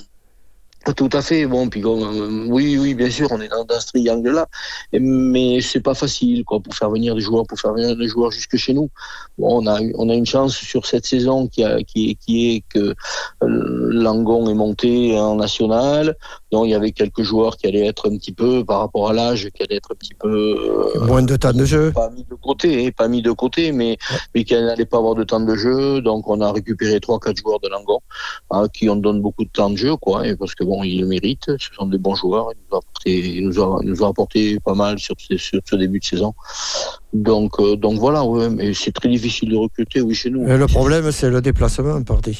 [0.95, 1.45] Tout à fait.
[1.45, 4.47] Bon, puis euh, oui, oui, bien sûr, on est dans, dans ce triangle-là,
[4.93, 8.31] mais c'est pas facile, quoi, pour faire venir des joueurs, pour faire venir des joueurs
[8.31, 8.89] jusque chez nous.
[9.37, 12.55] Bon, on a, on a une chance sur cette saison qui, a, qui, est, qui
[12.55, 12.95] est que
[13.43, 16.15] euh, Langon est monté en national,
[16.51, 19.13] donc il y avait quelques joueurs qui allaient être un petit peu, par rapport à
[19.13, 21.91] l'âge, qui allaient être un petit peu euh, Moins de temps de jeu.
[21.91, 23.97] pas mis de côté, hein, pas mis de côté, mais,
[24.33, 26.01] mais qui n'allaient pas avoir de temps de jeu.
[26.01, 27.99] Donc on a récupéré trois, quatre joueurs de Langon
[28.49, 30.99] hein, qui ont donné beaucoup de temps de jeu, quoi, et parce que bon, ils
[31.01, 31.51] le méritent.
[31.63, 32.47] Ce sont des bons joueurs.
[32.53, 35.33] Ils nous ont apporté, ils nous ont, ils nous ont apporté pas mal sur ce,
[35.47, 36.31] sur ce début de saison.
[37.29, 40.43] Donc, euh, donc voilà, ouais, mais c'est très difficile de recruter, oui, chez nous.
[40.47, 42.35] Et le problème, c'est le déplacement, parti.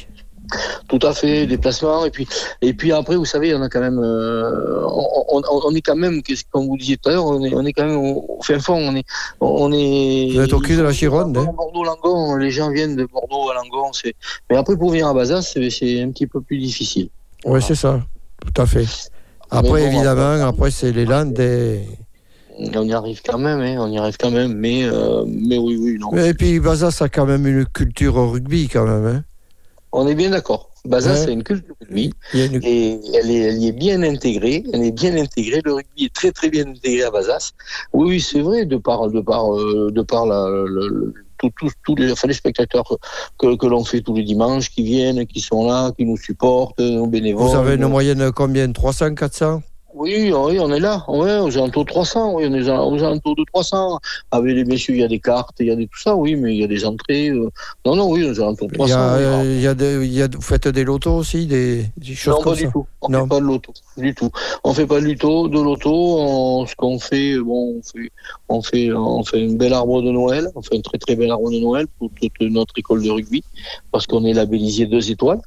[0.91, 2.03] Tout à fait, déplacement.
[2.07, 2.25] Et puis,
[2.61, 5.95] et puis après, vous savez, on a quand même, euh, on, on- on est quand
[6.05, 8.39] même, qu'est-ce- comme vous disiez tout à l'heure, on est, on est quand même au,
[8.43, 8.75] fin fond.
[8.89, 9.05] On est,
[9.39, 10.31] on est.
[10.33, 11.47] Vous êtes au cul de la Gironde, hein.
[11.55, 12.35] Bordeaux, Langon.
[12.35, 13.91] Les gens viennent de Bordeaux à Langon.
[14.49, 17.07] Mais après, pour venir à Bazas, c'est c'est un petit peu plus difficile.
[17.45, 18.01] Oui, c'est ça,
[18.45, 18.85] tout à fait.
[19.49, 21.39] Après, bon, évidemment, après- après, c'est les Landes.
[21.39, 21.81] et-
[22.75, 24.53] On y arrive quand même, hein, on y arrive quand même.
[24.53, 26.15] Mais, euh, mais oui, oui, non.
[26.17, 29.05] Et puis, Bazas a quand même une culture au rugby, quand même.
[29.05, 29.23] hein.
[29.91, 30.69] On est bien d'accord.
[30.85, 31.25] Bazas, Ouais.
[31.25, 32.13] c'est une culture rugby.
[32.33, 34.63] A une- Et elle est, elle y est bien intégrée.
[34.73, 35.61] Elle est bien intégrée.
[35.65, 37.51] Le rugby est très très bien intégré à Bazas.
[37.93, 38.65] Oui, oui, c'est vrai.
[38.65, 41.13] De par, de par, euh, de par la, le- le- tout-
[41.49, 42.83] tous- les, les spectateurs
[43.37, 46.79] que, que l'on fait tous les dimanches, qui viennent, qui sont là, qui nous supportent,
[46.79, 47.47] nos bénévoles.
[47.47, 49.61] Vous avez une moyenne de combien 300, 400
[49.93, 51.03] Oui, oui, on est là.
[51.07, 52.35] Ouais, aux alentours de 300.
[52.35, 53.99] Oui, on est aux alentours de 300.
[54.31, 56.15] Avec les messieurs, il y a des cartes, il y a des tout ça.
[56.15, 57.29] Oui, mais il y a des entrées.
[57.29, 57.49] euh.
[57.85, 58.95] Non, non, oui, aux alentours de il y 300.
[58.99, 59.23] a, oui.
[59.23, 62.15] euh, il y a des- il y a- Vous faites des lotos aussi, des, des
[62.15, 62.85] choses non, comme pas ça du tout.
[63.01, 63.23] On Non.
[63.23, 64.29] fait pas de loto, du tout.
[64.63, 65.91] On fait pas du tout, de loto.
[65.93, 68.11] On- ce qu'on fait, bon, on fait,
[68.49, 70.47] on fait, on fait un bel arbre de Noël.
[70.55, 73.43] On fait un très très bel arbre de Noël pour toute notre école de rugby,
[73.91, 75.41] parce qu'on est labellisé deux étoiles.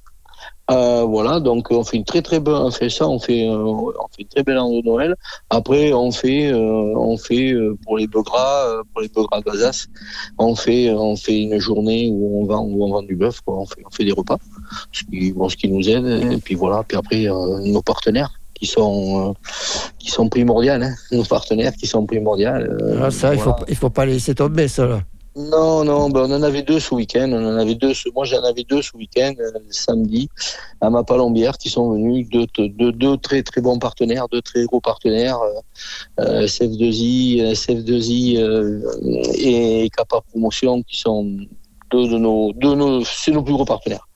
[0.71, 3.55] Euh, voilà, donc on fait une très très bonne, on fait ça, on fait, euh,
[3.59, 5.15] on fait une très belle arbre de Noël.
[5.51, 6.59] Après, on fait, euh,
[6.97, 9.89] on fait euh, pour les begras, euh, pour les begras d'Alsace,
[10.39, 13.59] on fait, on fait une journée où on vend, où on vend du bœuf, quoi.
[13.59, 14.39] On fait, on fait des repas,
[14.91, 16.07] ce qui, bon, ce qui nous aide.
[16.33, 19.33] Et puis voilà, puis après euh, nos partenaires qui sont, euh,
[19.99, 22.75] qui sont primordiales, hein, nos partenaires qui sont primordiales.
[22.81, 24.87] euh, Ah, ça, il faut, il faut pas laisser tomber, ça.
[24.87, 25.01] là.
[25.37, 27.29] Non, non, ben, on en avait deux ce week-end.
[27.33, 27.93] On en avait deux.
[27.93, 30.29] ce- Moi, j'en avais deux ce week-end, euh, samedi,
[30.81, 32.29] à ma palombière, qui sont venus.
[32.29, 35.61] Deux, deux, deux très très bons partenaires, deux très gros partenaires, euh,
[36.21, 38.81] euh, SF2I, SF2I euh,
[39.35, 41.37] et Kappa Promotion, qui sont
[41.95, 44.07] deux de nos, de nos, c'est nos plus gros partenaires.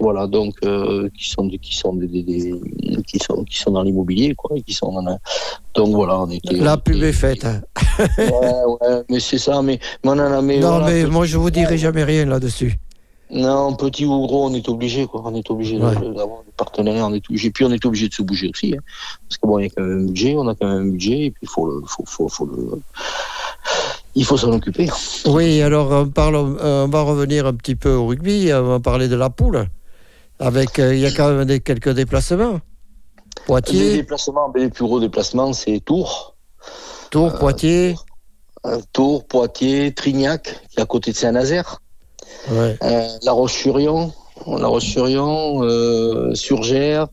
[0.00, 3.70] Voilà, donc euh, qui sont des- qui sont des, des- des- qui sont qui sont
[3.70, 5.18] dans l'immobilier, quoi, et qui sont dans la-
[5.74, 6.56] donc voilà, on était.
[6.56, 7.44] La pub est faite.
[7.44, 7.60] hein.
[8.18, 8.26] Ouais,
[8.88, 11.36] ouais, mais c'est ça, mais, mais on en a mais non, voilà, mais moi, je
[11.38, 12.74] vous dirai jamais rien là-dessus.
[13.30, 15.22] non, petit ou gros, on est obligé, quoi.
[15.24, 15.94] On est obligé Ouais.
[16.18, 17.50] d'avoir des partenaires, on est obligé.
[17.50, 18.82] Puis on est obligé de se bouger aussi, hein.
[19.28, 20.90] parce que bon, il y a quand même un budget, on a quand même un
[20.96, 22.80] budget, et puis il faut le, faut, faut, faut le,
[24.14, 24.88] il faut s'en occuper.
[25.26, 28.80] Oui, alors on, parle, euh, on va revenir un petit peu au rugby, on va
[28.80, 29.66] parler de la poule.
[30.38, 32.54] Avec, euh, il y a quand même des, quelques déplacements.
[33.36, 36.34] Les Poitiers, déplacements, ben, les plus gros déplacements, c'est Tours,
[37.10, 37.94] Tours, Poitiers.
[38.66, 41.80] euh, Tours, Poitiers, Trignac, qui est à côté de Saint-Nazaire,
[42.50, 42.76] Ouais.
[42.82, 44.12] euh, La Roche-sur-Yon,
[44.46, 47.06] La Roche-sur-Yon, euh, Surgères,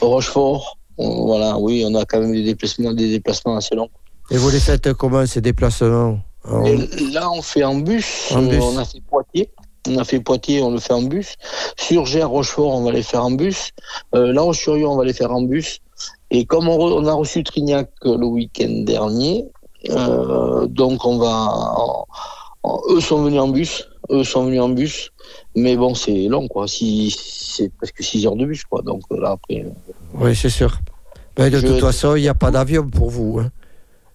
[0.00, 0.78] Rochefort.
[0.98, 3.88] Voilà, oui, on a quand même des déplacements, des déplacements assez longs.
[4.30, 6.18] Et vous les faites comment ces déplacements?
[6.66, 6.76] Et
[7.12, 8.32] là, on fait en bus.
[8.32, 8.62] En Euh, bus.
[8.62, 9.50] On a fait Poitiers.
[9.88, 11.34] On a fait Poitiers, on le fait en bus.
[11.76, 13.70] Surgères, Rochefort, on va les faire en bus.
[14.14, 15.80] Euh, La Roche-sur-Yon, on va les faire en bus.
[16.30, 19.46] Et comme on, re- on a reçu Trignac euh, le week-end dernier,
[19.90, 21.48] euh, donc on va.
[22.90, 23.88] eux sont venus en bus.
[24.10, 25.10] Eux sont venus en bus.
[25.54, 26.66] Mais bon, c'est long, quoi.
[26.68, 28.82] Si, c'est presque 6 heures de bus, quoi.
[28.82, 29.62] Donc euh, là, après.
[29.64, 29.70] euh,
[30.14, 30.78] Oui, c'est sûr.
[31.38, 33.38] Mais de Je- toute façon, il n'y a pas d'avion pour vous.
[33.40, 33.50] hein.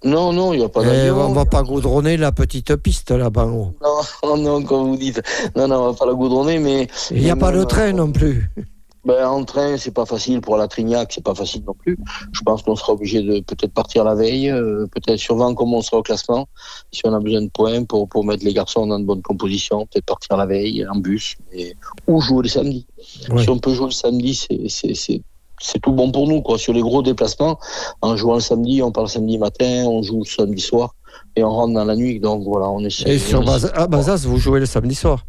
[0.03, 1.25] Non, non, il n'y a pas Et d'avion.
[1.25, 3.45] on ne va pas goudronner la petite piste là-bas.
[4.23, 5.21] Non, non, comme vous dites.
[5.55, 6.87] Non, non, on va pas la goudronner, mais.
[7.11, 8.49] Il n'y a mais pas de non, train non plus.
[9.05, 11.97] Ben, en train, c'est pas facile pour la Trignac, c'est pas facile non plus.
[12.31, 15.81] Je pense qu'on sera obligé de peut-être partir la veille, euh, peut-être suivant comment on
[15.81, 16.47] sera au classement,
[16.93, 19.85] si on a besoin de points pour, pour mettre les garçons dans de bonnes compositions,
[19.87, 21.75] peut-être partir la veille en bus, et,
[22.07, 22.87] ou jouer le samedi.
[23.29, 23.43] Ouais.
[23.43, 24.35] Si on peut jouer le samedi,
[24.69, 25.21] c'est,
[25.65, 26.57] c'est, tout bon pour nous, quoi.
[26.57, 27.57] Sur les gros déplacements,
[28.01, 30.93] en jouant le samedi, on part le samedi matin, on joue le samedi soir,
[31.35, 33.09] et on rentre dans la nuit, donc voilà, on essaie.
[33.15, 35.25] Et sur on essaie- Baz- à Bazas, vous jouez le samedi soir?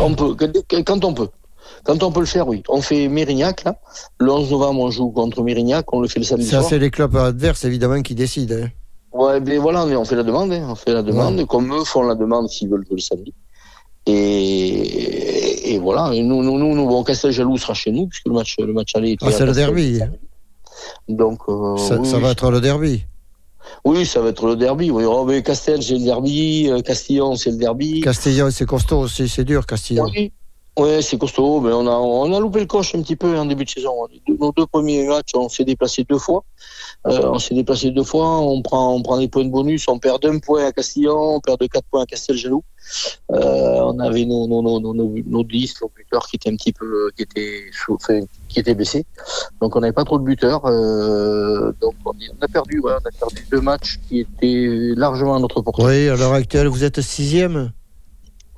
[0.00, 0.34] on peut,
[0.84, 1.28] quand- on peut.
[1.84, 2.62] Quand on peut le faire, oui.
[2.68, 3.76] On fait Mérignac, là.
[4.18, 6.70] Le 11 novembre, on joue contre Mérignac, on le fait le samedi Ça, soir.
[6.70, 8.54] c'est les clubs adverses, évidemment, qui décident.
[8.64, 8.68] hein.
[9.12, 10.66] Ouais, ben voilà, mais on fait la demande, hein.
[10.70, 13.34] on fait la demande, comme eux font la demande s'ils veulent jouer le samedi.
[14.06, 18.32] Et, et voilà, et nous, nous, nous, nous bon, Casteljaloux sera chez nous, puisque le
[18.32, 20.00] match, le match aller Ah, c'est le derby.
[21.08, 23.04] Donc, euh, Ça, oui, ça va être le derby.
[23.84, 24.90] oui, ça va être le derby.
[24.90, 28.00] Oui, oh, mais Castel, c'est le derby, euh, Castillon, c'est le derby.
[28.00, 30.06] Castillon, c'est costaud aussi, c'est dur, Castillon.
[30.14, 30.32] Oui,
[30.78, 31.60] ouais, c'est costaud.
[31.60, 33.92] Mais on a, on a loupé le coche un petit peu en début de saison.
[34.28, 36.44] Nos deux premiers matchs, on s'est déplacé deux fois.
[37.06, 38.38] Euh, on s'est déplacé deux fois.
[38.38, 39.86] On prend, on prend des points de bonus.
[39.88, 42.62] On perd d'un point à Castillon, on perd de quatre points à Casteljaloux.
[43.30, 46.56] Euh, on avait nos, nos, nos, nos, nos, nos 10, nos buteurs qui étaient un
[46.56, 47.70] petit peu, qui étaient,
[48.48, 49.06] qui blessés.
[49.60, 50.64] Donc on n'avait pas trop de buteurs.
[50.66, 55.38] Euh, donc on a perdu, ouais, on a perdu deux matchs qui étaient largement à
[55.38, 55.82] notre portée.
[55.82, 57.72] Oui, à l'heure actuelle, vous êtes sixième,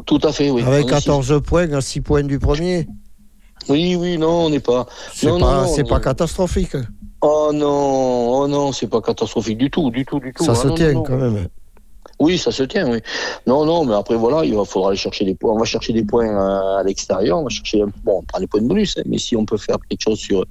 [0.07, 0.63] Tout à fait, oui.
[0.63, 2.87] avec On est 14 points, à 6 points du premier.
[3.69, 4.87] Oui, oui, non, on n'est pas.
[5.13, 6.77] C'est Non, pas, non, c'est pas catastrophique.
[7.23, 10.45] Oh non, oh non, c'est pas catastrophique du tout, du tout, du tout.
[10.45, 11.49] Ça Ah se tient quand même.
[12.21, 12.99] Oui, ça se tient, oui.
[13.47, 15.53] Non, non, mais après voilà, il va faudra aller chercher des points.
[15.53, 17.39] On va chercher des points à, à l'extérieur.
[17.39, 19.57] On va chercher, bon, on prend les points de bonus, hein, mais si on peut
[19.57, 20.45] faire quelque chose sur,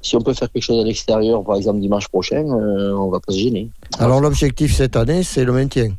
[0.00, 3.18] si on peut faire quelque chose à l'extérieur, par exemple dimanche prochain, euh, on va
[3.20, 3.70] pas se gêner.
[3.98, 5.92] Alors l'objectif cette année, c'est le maintien.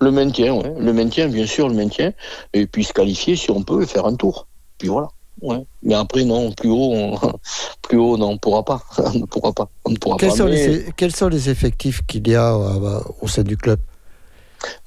[0.00, 2.12] Le maintien, ouais, le maintien, bien sûr, le maintien,
[2.52, 4.46] et puis se qualifier si on peut et faire un tour.
[4.78, 5.08] Puis voilà.
[5.40, 5.64] Ouais.
[5.82, 7.18] Mais après, non, plus haut, on-
[7.82, 8.82] plus haut, non, on pourra pas.
[8.98, 9.68] on ne pourra pas.
[9.84, 10.34] On ne pourra Quels pas.
[10.36, 13.78] sont, mais- les, quels sont les effectifs qu'il y a euh, au sein du club?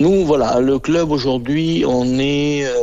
[0.02, 2.74] Nous, voilà, le club aujourd'hui, on est, euh,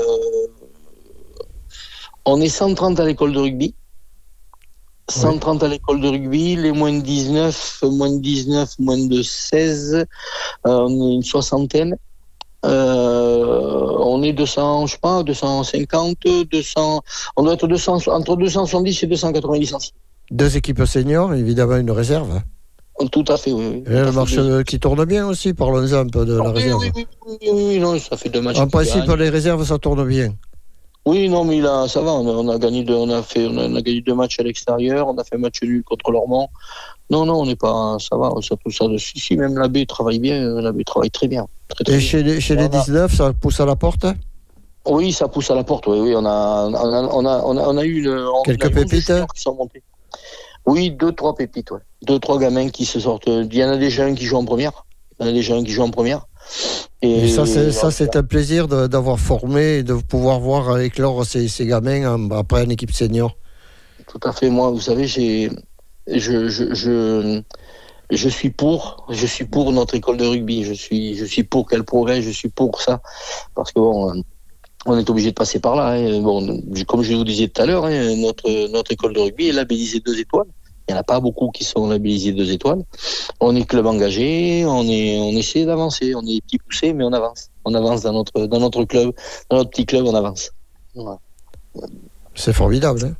[2.24, 3.74] on est 130 à l'école de rugby.
[5.11, 9.94] 130 à l'école de rugby, les moins de 19, moins de 19, moins de 16,
[9.94, 10.04] euh,
[10.64, 11.96] on est une soixantaine.
[12.64, 16.16] Euh, on est 200, je sais pas, 250,
[16.50, 17.02] 200,
[17.36, 19.94] on doit être 200, entre 270 et 290 licenciés.
[20.30, 22.40] Deux équipes seniors, évidemment une réserve.
[23.12, 23.84] Tout à fait, oui.
[23.86, 23.94] oui.
[23.94, 26.80] Et le marché qui tourne bien aussi, parlons-en un peu de la oui, réserve.
[26.80, 28.59] oui, oui, oui, oui, oui, non, ça fait deux matchs.
[28.59, 30.34] En principe, les réserves, ça tourne bien.
[31.09, 32.12] Oui, non, mais là, ça va.
[32.12, 34.14] On a, on a gagné deux, on a fait, on a, on a gagné deux
[34.14, 35.09] matchs à l'extérieur.
[35.09, 36.48] On a fait un match nul contre Lormont.
[37.09, 38.30] Non, non, on n'est pas, ça va.
[38.42, 38.56] Ça
[38.88, 40.38] de si, si, même la B travaille bien.
[40.61, 42.06] La B travaille très bien, très, très Et bien.
[42.06, 42.84] chez les, chez les Voilà.
[42.84, 44.04] 19, ça pousse à la porte?
[44.86, 45.86] Oui, ça pousse à la porte.
[45.86, 48.02] Oui, oui, on a, on a, on a, on a, on a eu
[48.44, 49.82] Quelques a eu onze pépites, juniors qui sont montés.
[50.66, 51.80] Oui, deux, trois pépites, ouais.
[52.02, 53.26] Deux, trois gamins qui se sortent.
[53.28, 54.84] Il y en a des jeunes qui jouent en première.
[55.18, 56.26] Il y en a des jeunes qui jouent en première.
[57.01, 61.49] Et, ça, c'est, ça, c'est un plaisir d'avoir formé et de pouvoir voir éclore ces,
[61.49, 63.36] ces gamins en- après une équipe senior.
[64.09, 64.51] Tout à fait.
[64.51, 65.51] Moi, vous savez, j'ai,
[66.07, 67.42] je, je, je,
[68.11, 70.64] je suis pour, je suis pour notre école de rugby.
[70.64, 72.24] Je suis, je suis pour qu'elle progresse.
[72.24, 73.01] Je suis pour ça,
[73.55, 74.22] parce que bon,
[74.86, 75.90] on est obligé de passer par là.
[75.92, 76.20] hein.
[76.20, 79.53] Bon, comme je vous disais tout à l'heure, hein, notre notre école de rugby est
[79.53, 80.46] labellisée deux étoiles.
[80.89, 82.82] Il n'y en a pas beaucoup qui sont labellisés deux étoiles.
[83.41, 86.14] On est club engagé, on est, on essaie d'avancer.
[86.14, 87.51] On est petit poussé, mais on avance.
[87.66, 89.12] On avance dans notre, dans notre club,
[89.51, 90.51] dans notre petit club, on avance.
[90.95, 91.18] Voilà.
[92.34, 93.05] C'est formidable.
[93.05, 93.14] hein.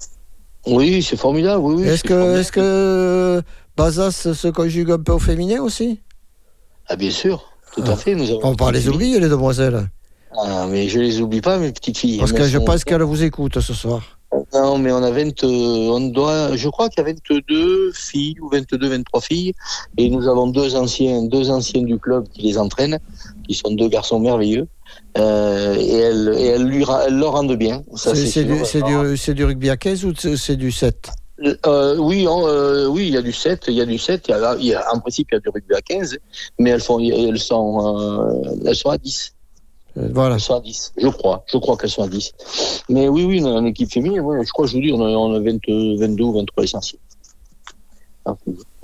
[0.67, 1.63] Oui, c'est formidable.
[1.63, 3.43] Oui, oui, est-ce, que, est-ce que
[3.77, 6.01] Bazas se conjugue un peu au féminin aussi?
[6.89, 8.15] Ah bien sûr, tout à fait.
[8.15, 9.89] Nous avons On va les oublier, les demoiselles.
[10.37, 12.19] Ah, mais je les oublie pas, mes petites filles.
[12.19, 14.18] Parce que je sont- pense qu'elles vous écoutent ce soir.
[14.53, 18.37] Non, mais on a 20, euh, on doit, je crois qu'il y a 22 filles
[18.43, 19.55] ou 22, 23 filles,
[19.97, 22.99] et nous avons deux anciens, deux anciens du club qui les entraînent,
[23.49, 24.67] qui sont deux garçons merveilleux,
[25.17, 27.83] euh, et elles, et elles, lui, elles leur rendent bien.
[27.97, 28.15] C'est,
[28.45, 28.53] du,
[29.15, 31.09] du, du rugby à 15 ou c'est du 7
[31.67, 34.25] Euh, oui, on- euh, oui, il y a du 7, il y a du 7,
[34.29, 36.19] il y a, il y a- en principe il y a du rugby à 15,
[36.59, 37.97] mais elles font, elles sont,
[38.45, 39.33] euh, elles sont à 10.
[39.99, 40.37] Euh, Voilà.
[40.37, 41.45] Elles sont à 10, je crois.
[41.47, 42.33] Je crois qu'elles sont à 10.
[42.89, 44.21] Mais oui, oui, on a une équipe féminine.
[44.21, 45.59] ouais, je crois, je vous dis, on a, on a 20,
[45.99, 47.01] 22 ou 23 essentiels.
[48.25, 48.35] Ah,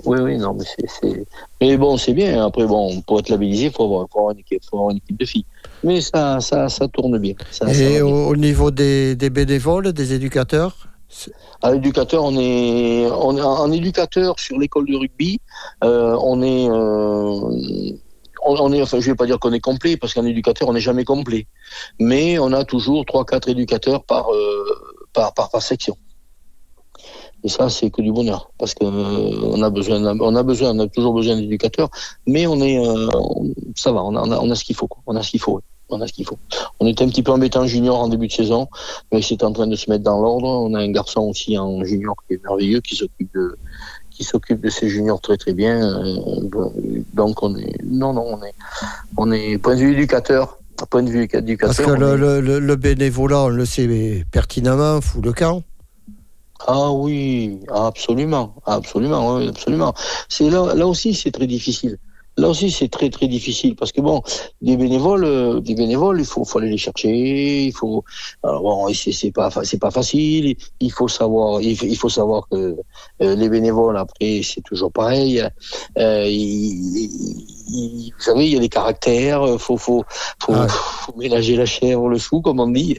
[0.05, 1.25] Oui, oui, non, mais c'est.
[1.61, 2.45] Mais bon, c'est bien.
[2.45, 4.97] Après, bon, pour être labellisé, il faut avoir, faut avoir une équipe, faut avoir une
[4.97, 5.45] équipe de filles.
[5.83, 7.33] Mais ça, ça, ça tourne bien.
[7.51, 10.87] Ça, Et au, au niveau des, des bénévoles, des éducateurs
[11.61, 15.39] À l'éducateur, on est, on est en éducateur sur l'école de rugby.
[15.83, 17.95] euh, on est, euh,
[18.45, 20.79] on, est, enfin, je vais pas dire qu'on est complet parce qu'en éducateur, on n'est
[20.79, 21.47] jamais complet.
[21.99, 24.65] Mais on a toujours trois, quatre éducateurs par, euh,
[25.13, 25.97] par, par, par section.
[27.43, 30.79] Et ça, c'est que du bonheur parce que euh, a besoin, on a besoin, on
[30.79, 31.89] a toujours besoin d'éducateurs.
[32.25, 33.07] Mais on est, euh,
[33.75, 35.03] ça va, on a, on a, on a ce qu'il faut, quoi.
[35.05, 35.61] on a ce qu'il faut.
[35.89, 36.39] On a ce qu'il faut.
[36.79, 38.67] On était un petit peu embêté en junior en début de saison,
[39.11, 40.47] mais c'est en train de se mettre dans l'ordre.
[40.47, 43.55] On a un garçon aussi en junior qui est merveilleux, qui s'occupe de
[44.15, 45.75] qui s'occupe de ses juniors très très bien.
[45.99, 46.73] Euh, bon,
[47.13, 48.55] donc on est non non on est
[49.17, 50.57] on est point de vue éducateur,
[50.89, 51.75] point de vue éducateur.
[51.75, 55.61] Parce que est- le, le bénévolat, on le sait pertinemment, fout le camp.
[56.67, 59.93] Ah oui, absolument, absolument, oui, absolument.
[60.29, 61.97] C'est là, là aussi, c'est très difficile.
[62.37, 64.21] Là aussi, c'est très très difficile parce que bon,
[64.61, 67.63] des bénévoles, euh, des bénévoles, il faut, faut aller les chercher.
[67.65, 68.03] Il faut,
[68.43, 70.55] alors bon, c'est c'est pas, c'est pas facile.
[70.81, 72.75] Il faut savoir, il faut, il faut savoir que
[73.21, 75.41] euh, les bénévoles après, c'est toujours pareil.
[75.97, 77.09] Euh, il-
[77.69, 79.41] il- vous savez, il y a des caractères.
[79.59, 80.03] Faut, faut,
[80.41, 80.67] faut, Ah.
[80.67, 82.97] faut ménager la chèvre, le chou, comme on dit.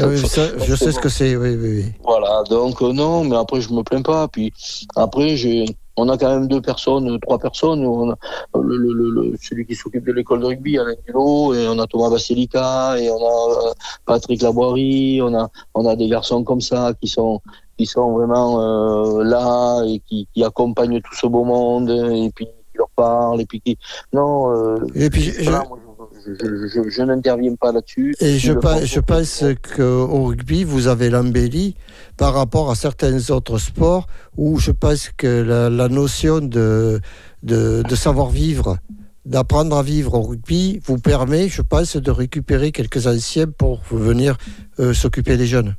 [0.00, 1.84] Oui, ça, je sais ce que c'est, oui, oui, oui.
[2.02, 4.26] Voilà, donc euh, non, mais après je me plains pas.
[4.28, 4.52] Puis
[4.96, 5.64] après, j'ai,
[5.96, 7.84] on a quand même deux personnes, trois personnes.
[7.84, 8.16] On a,
[8.54, 11.78] le, le, le, le- celui qui s'occupe de l'école de rugby, Alain Dulot, et on
[11.78, 13.72] a Thomas Basilica, et on a euh,
[14.06, 17.40] Patrick Laboirie, on a, on a des garçons comme ça qui sont
[17.78, 22.46] qui sont vraiment euh, là et qui, qui accompagnent tout ce beau monde et puis
[22.46, 23.76] qui leur parlent et puis qui
[24.12, 25.91] non euh, Et puis, je, voilà, moi, je,
[26.26, 28.52] je, je, je n'interviens pas là-dessus et je,
[29.00, 29.44] pense
[29.76, 31.74] qu'au rugby, vous avez l'embellie
[32.16, 34.06] par rapport à certains autres sports
[34.36, 37.00] où je pense que la, la notion de,
[37.42, 38.78] de, de savoir-vivre,
[39.24, 44.36] d'apprendre à vivre au rugby, vous permet, je pense, de récupérer quelques anciens pour venir
[44.80, 45.76] euh, s'occuper des jeunes.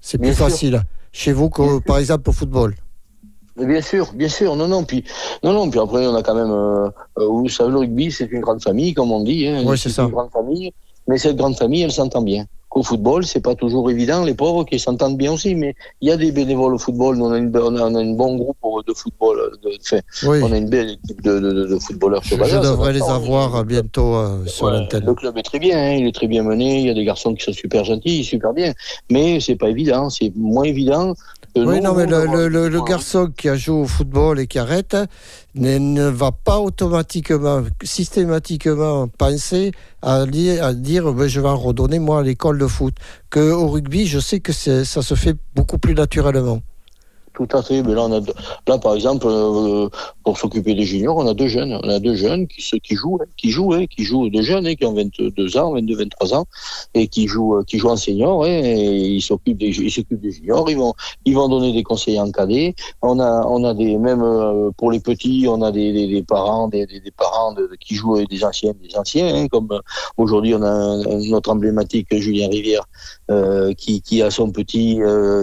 [0.00, 0.48] C'est plus sûr.
[0.48, 0.82] facile
[1.12, 2.74] chez vous que, par exemple, au football.
[3.56, 5.04] Bien sûr, bien sûr, non, non, puis
[5.44, 6.88] non, non, puis après on a quand même, euh,
[7.18, 9.90] euh, vous savez, le rugby c'est une grande famille, comme on dit, hein, Ouais, c'est
[9.90, 10.02] ça.
[10.02, 10.72] une grande famille,
[11.06, 12.46] mais cette grande famille, elle s'entend bien.
[12.74, 16.12] Qu'au football, c'est pas toujours évident, les pauvres qui s'entendent bien aussi, mais il y
[16.12, 18.56] a des bénévoles au football, on a une, on a, on a un bon groupe
[18.88, 22.34] de football, de, enfin, Oui, on a une belle équipe de, de, de, footballeurs je,
[22.34, 25.04] je devrais les avoir bientôt euh, sur Ouais, l'antenne.
[25.06, 27.04] Le club est très bien, hein, il est très bien mené, il y a des
[27.04, 28.72] garçons qui sont super gentils, super bien,
[29.08, 31.14] mais c'est pas évident, c'est moins évident.
[31.54, 32.90] que Oui, nous, non, mais le, le- le- le Voilà.
[32.94, 34.96] garçon qui a joué au football et qui arrête
[35.54, 42.20] ne, ne va pas automatiquement, systématiquement penser à, dire ben, je vais en redonner moi
[42.20, 42.94] à l'école de foot.
[43.30, 46.60] Que au rugby, je sais que ça se fait beaucoup plus naturellement.
[47.34, 47.82] Tout à fait.
[47.82, 48.20] Mais là, on a
[48.68, 49.88] là, par exemple, euh,
[50.22, 51.80] pour s'occuper des juniors, on a deux jeunes.
[51.82, 54.76] On a deux jeunes qui, qui jouent, qui jouent, hein, qui jouent, deux jeunes hein,
[54.76, 56.46] qui ont 22 ans, 22, 23 ans,
[56.94, 58.44] et qui jouent, euh, qui jouent en senior.
[58.44, 60.70] hein, et ils s'occupent des, ils s'occupent des juniors.
[60.70, 62.76] Ils vont, ils vont donner des conseils en cadet.
[63.02, 66.86] On a, on a des, même euh, pour les petits, on a des, parents, des,
[67.16, 69.48] parents qui jouent des anciens, des anciens.
[69.48, 69.80] comme
[70.18, 72.84] aujourd'hui, on a notre emblématique Julien Rivière,
[73.76, 75.00] qui, a son petit,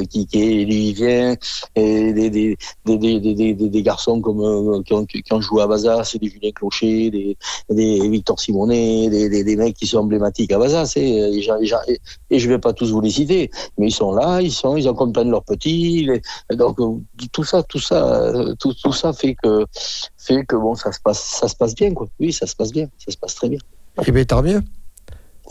[0.09, 1.35] qui, est, lui vient.
[1.81, 2.29] Et des,
[2.85, 6.29] des, des, des, garçons comme euh, qui, ont, qui ont joué à Bazas, c'est des
[6.29, 7.37] Julien Clocher, des,
[7.69, 10.93] des Victor Simonet, des, des, mecs qui sont emblématiques à Bazas.
[10.95, 14.13] Et, et, et et- et je vais pas tous vous les citer, mais ils sont
[14.13, 16.05] là, ils sont, ils accompagnent leurs petits.
[16.05, 16.97] les- donc euh,
[17.31, 18.05] tout ça, tout ça,
[18.35, 19.65] euh, tout, tout ça fait que
[20.17, 22.07] fait que bon, ça se passe, ça se passe bien quoi.
[22.19, 23.59] Oui, ça se passe bien, ça se passe très bien.
[24.05, 24.61] Eh bien, tant mieux.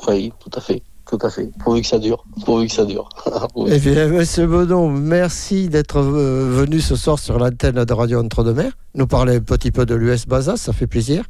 [0.08, 1.50] Oui, tout à fait, tout à fait.
[1.58, 3.08] Pourvu que ça dure, pourvu que ça dure.
[3.52, 3.72] Pourvu.
[3.74, 8.72] Eh bien, monsieur Bonon, merci d'être euh, venu ce soir sur l'antenne de Radio Entre-deux-Mers.
[8.94, 11.24] Nous parler un petit peu de l'US Bazas, ça fait plaisir.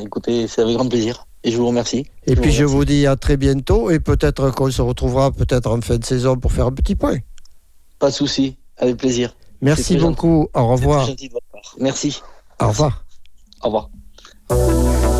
[0.00, 1.26] Écoutez, c'est avec grand plaisir.
[1.44, 2.06] Et je vous remercie.
[2.26, 5.30] Et Je puis vous je vous dis à très bientôt et peut-être qu'on se retrouvera
[5.30, 7.18] peut-être en fin de saison pour faire un petit point.
[8.00, 9.34] Pas de souci, avec plaisir.
[9.60, 10.48] Merci beaucoup.
[10.54, 11.08] Au revoir.
[11.78, 12.20] Merci.
[12.60, 13.04] Au revoir.
[13.62, 15.11] Au revoir.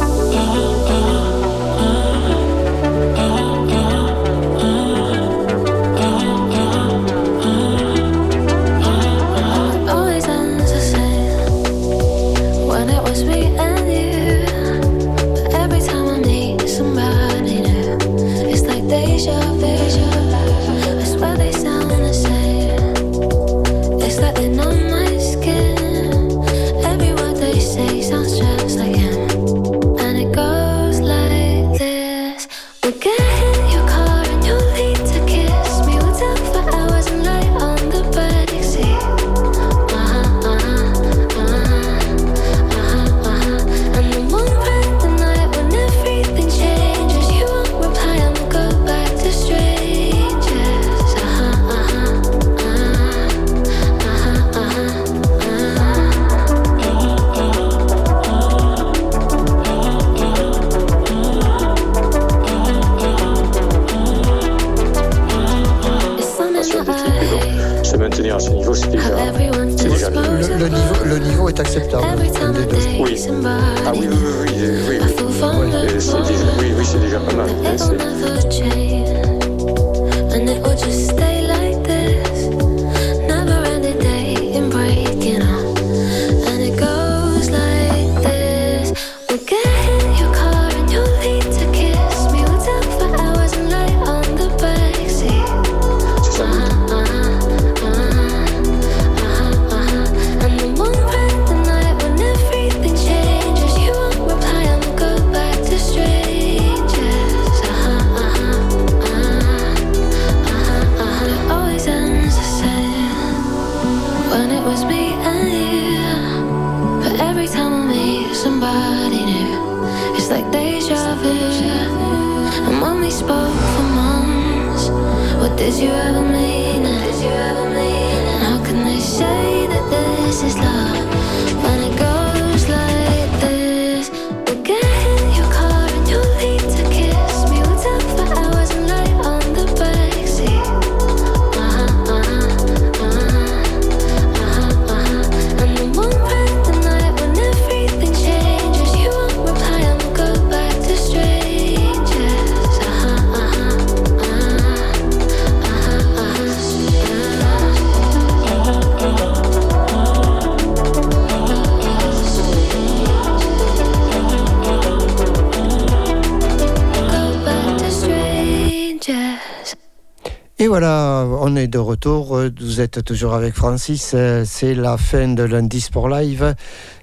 [170.73, 172.41] Voilà, on est de retour.
[172.59, 174.13] Vous êtes toujours avec Francis.
[174.15, 176.55] Euh, C'est la fin de lundi Sport Live.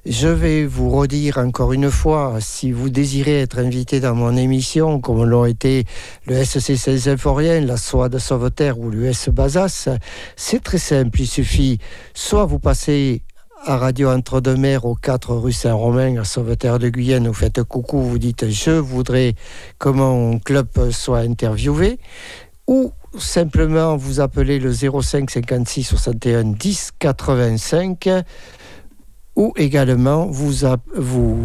[0.08, 5.00] Je vais vous redire encore une fois, si vous désirez être invité dans mon émission,
[5.00, 5.86] comme l'ont été
[6.26, 9.90] le SC Saint-Symphorien, la SOA de Sauveterre ou l'US Bazas,
[10.36, 11.22] c'est très simple.
[11.22, 11.78] Il suffit
[12.16, 13.22] soit vous passez
[13.66, 18.18] à Radio Entre-deux-Mers au 4 rue Saint-Romain à Sauveterre de Guyenne, vous faites coucou, vous
[18.18, 19.36] dites je voudrais
[19.78, 22.00] que mon club soit interviewé
[22.66, 28.10] ou simplement vous appelez le 05 56 61 10 85
[29.36, 30.66] ou également vous,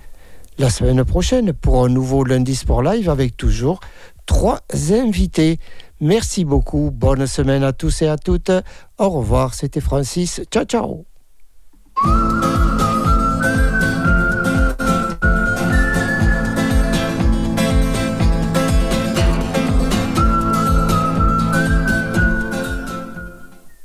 [0.57, 3.80] la semaine prochaine pour un nouveau lundi Sport Live avec toujours
[4.28, 4.59] trois
[4.91, 5.57] invités.
[5.99, 6.91] Merci beaucoup.
[6.93, 8.51] Bonne semaine à tous et à toutes.
[8.99, 9.55] Au revoir.
[9.55, 10.41] C'était Francis.
[10.51, 11.05] Ciao, ciao.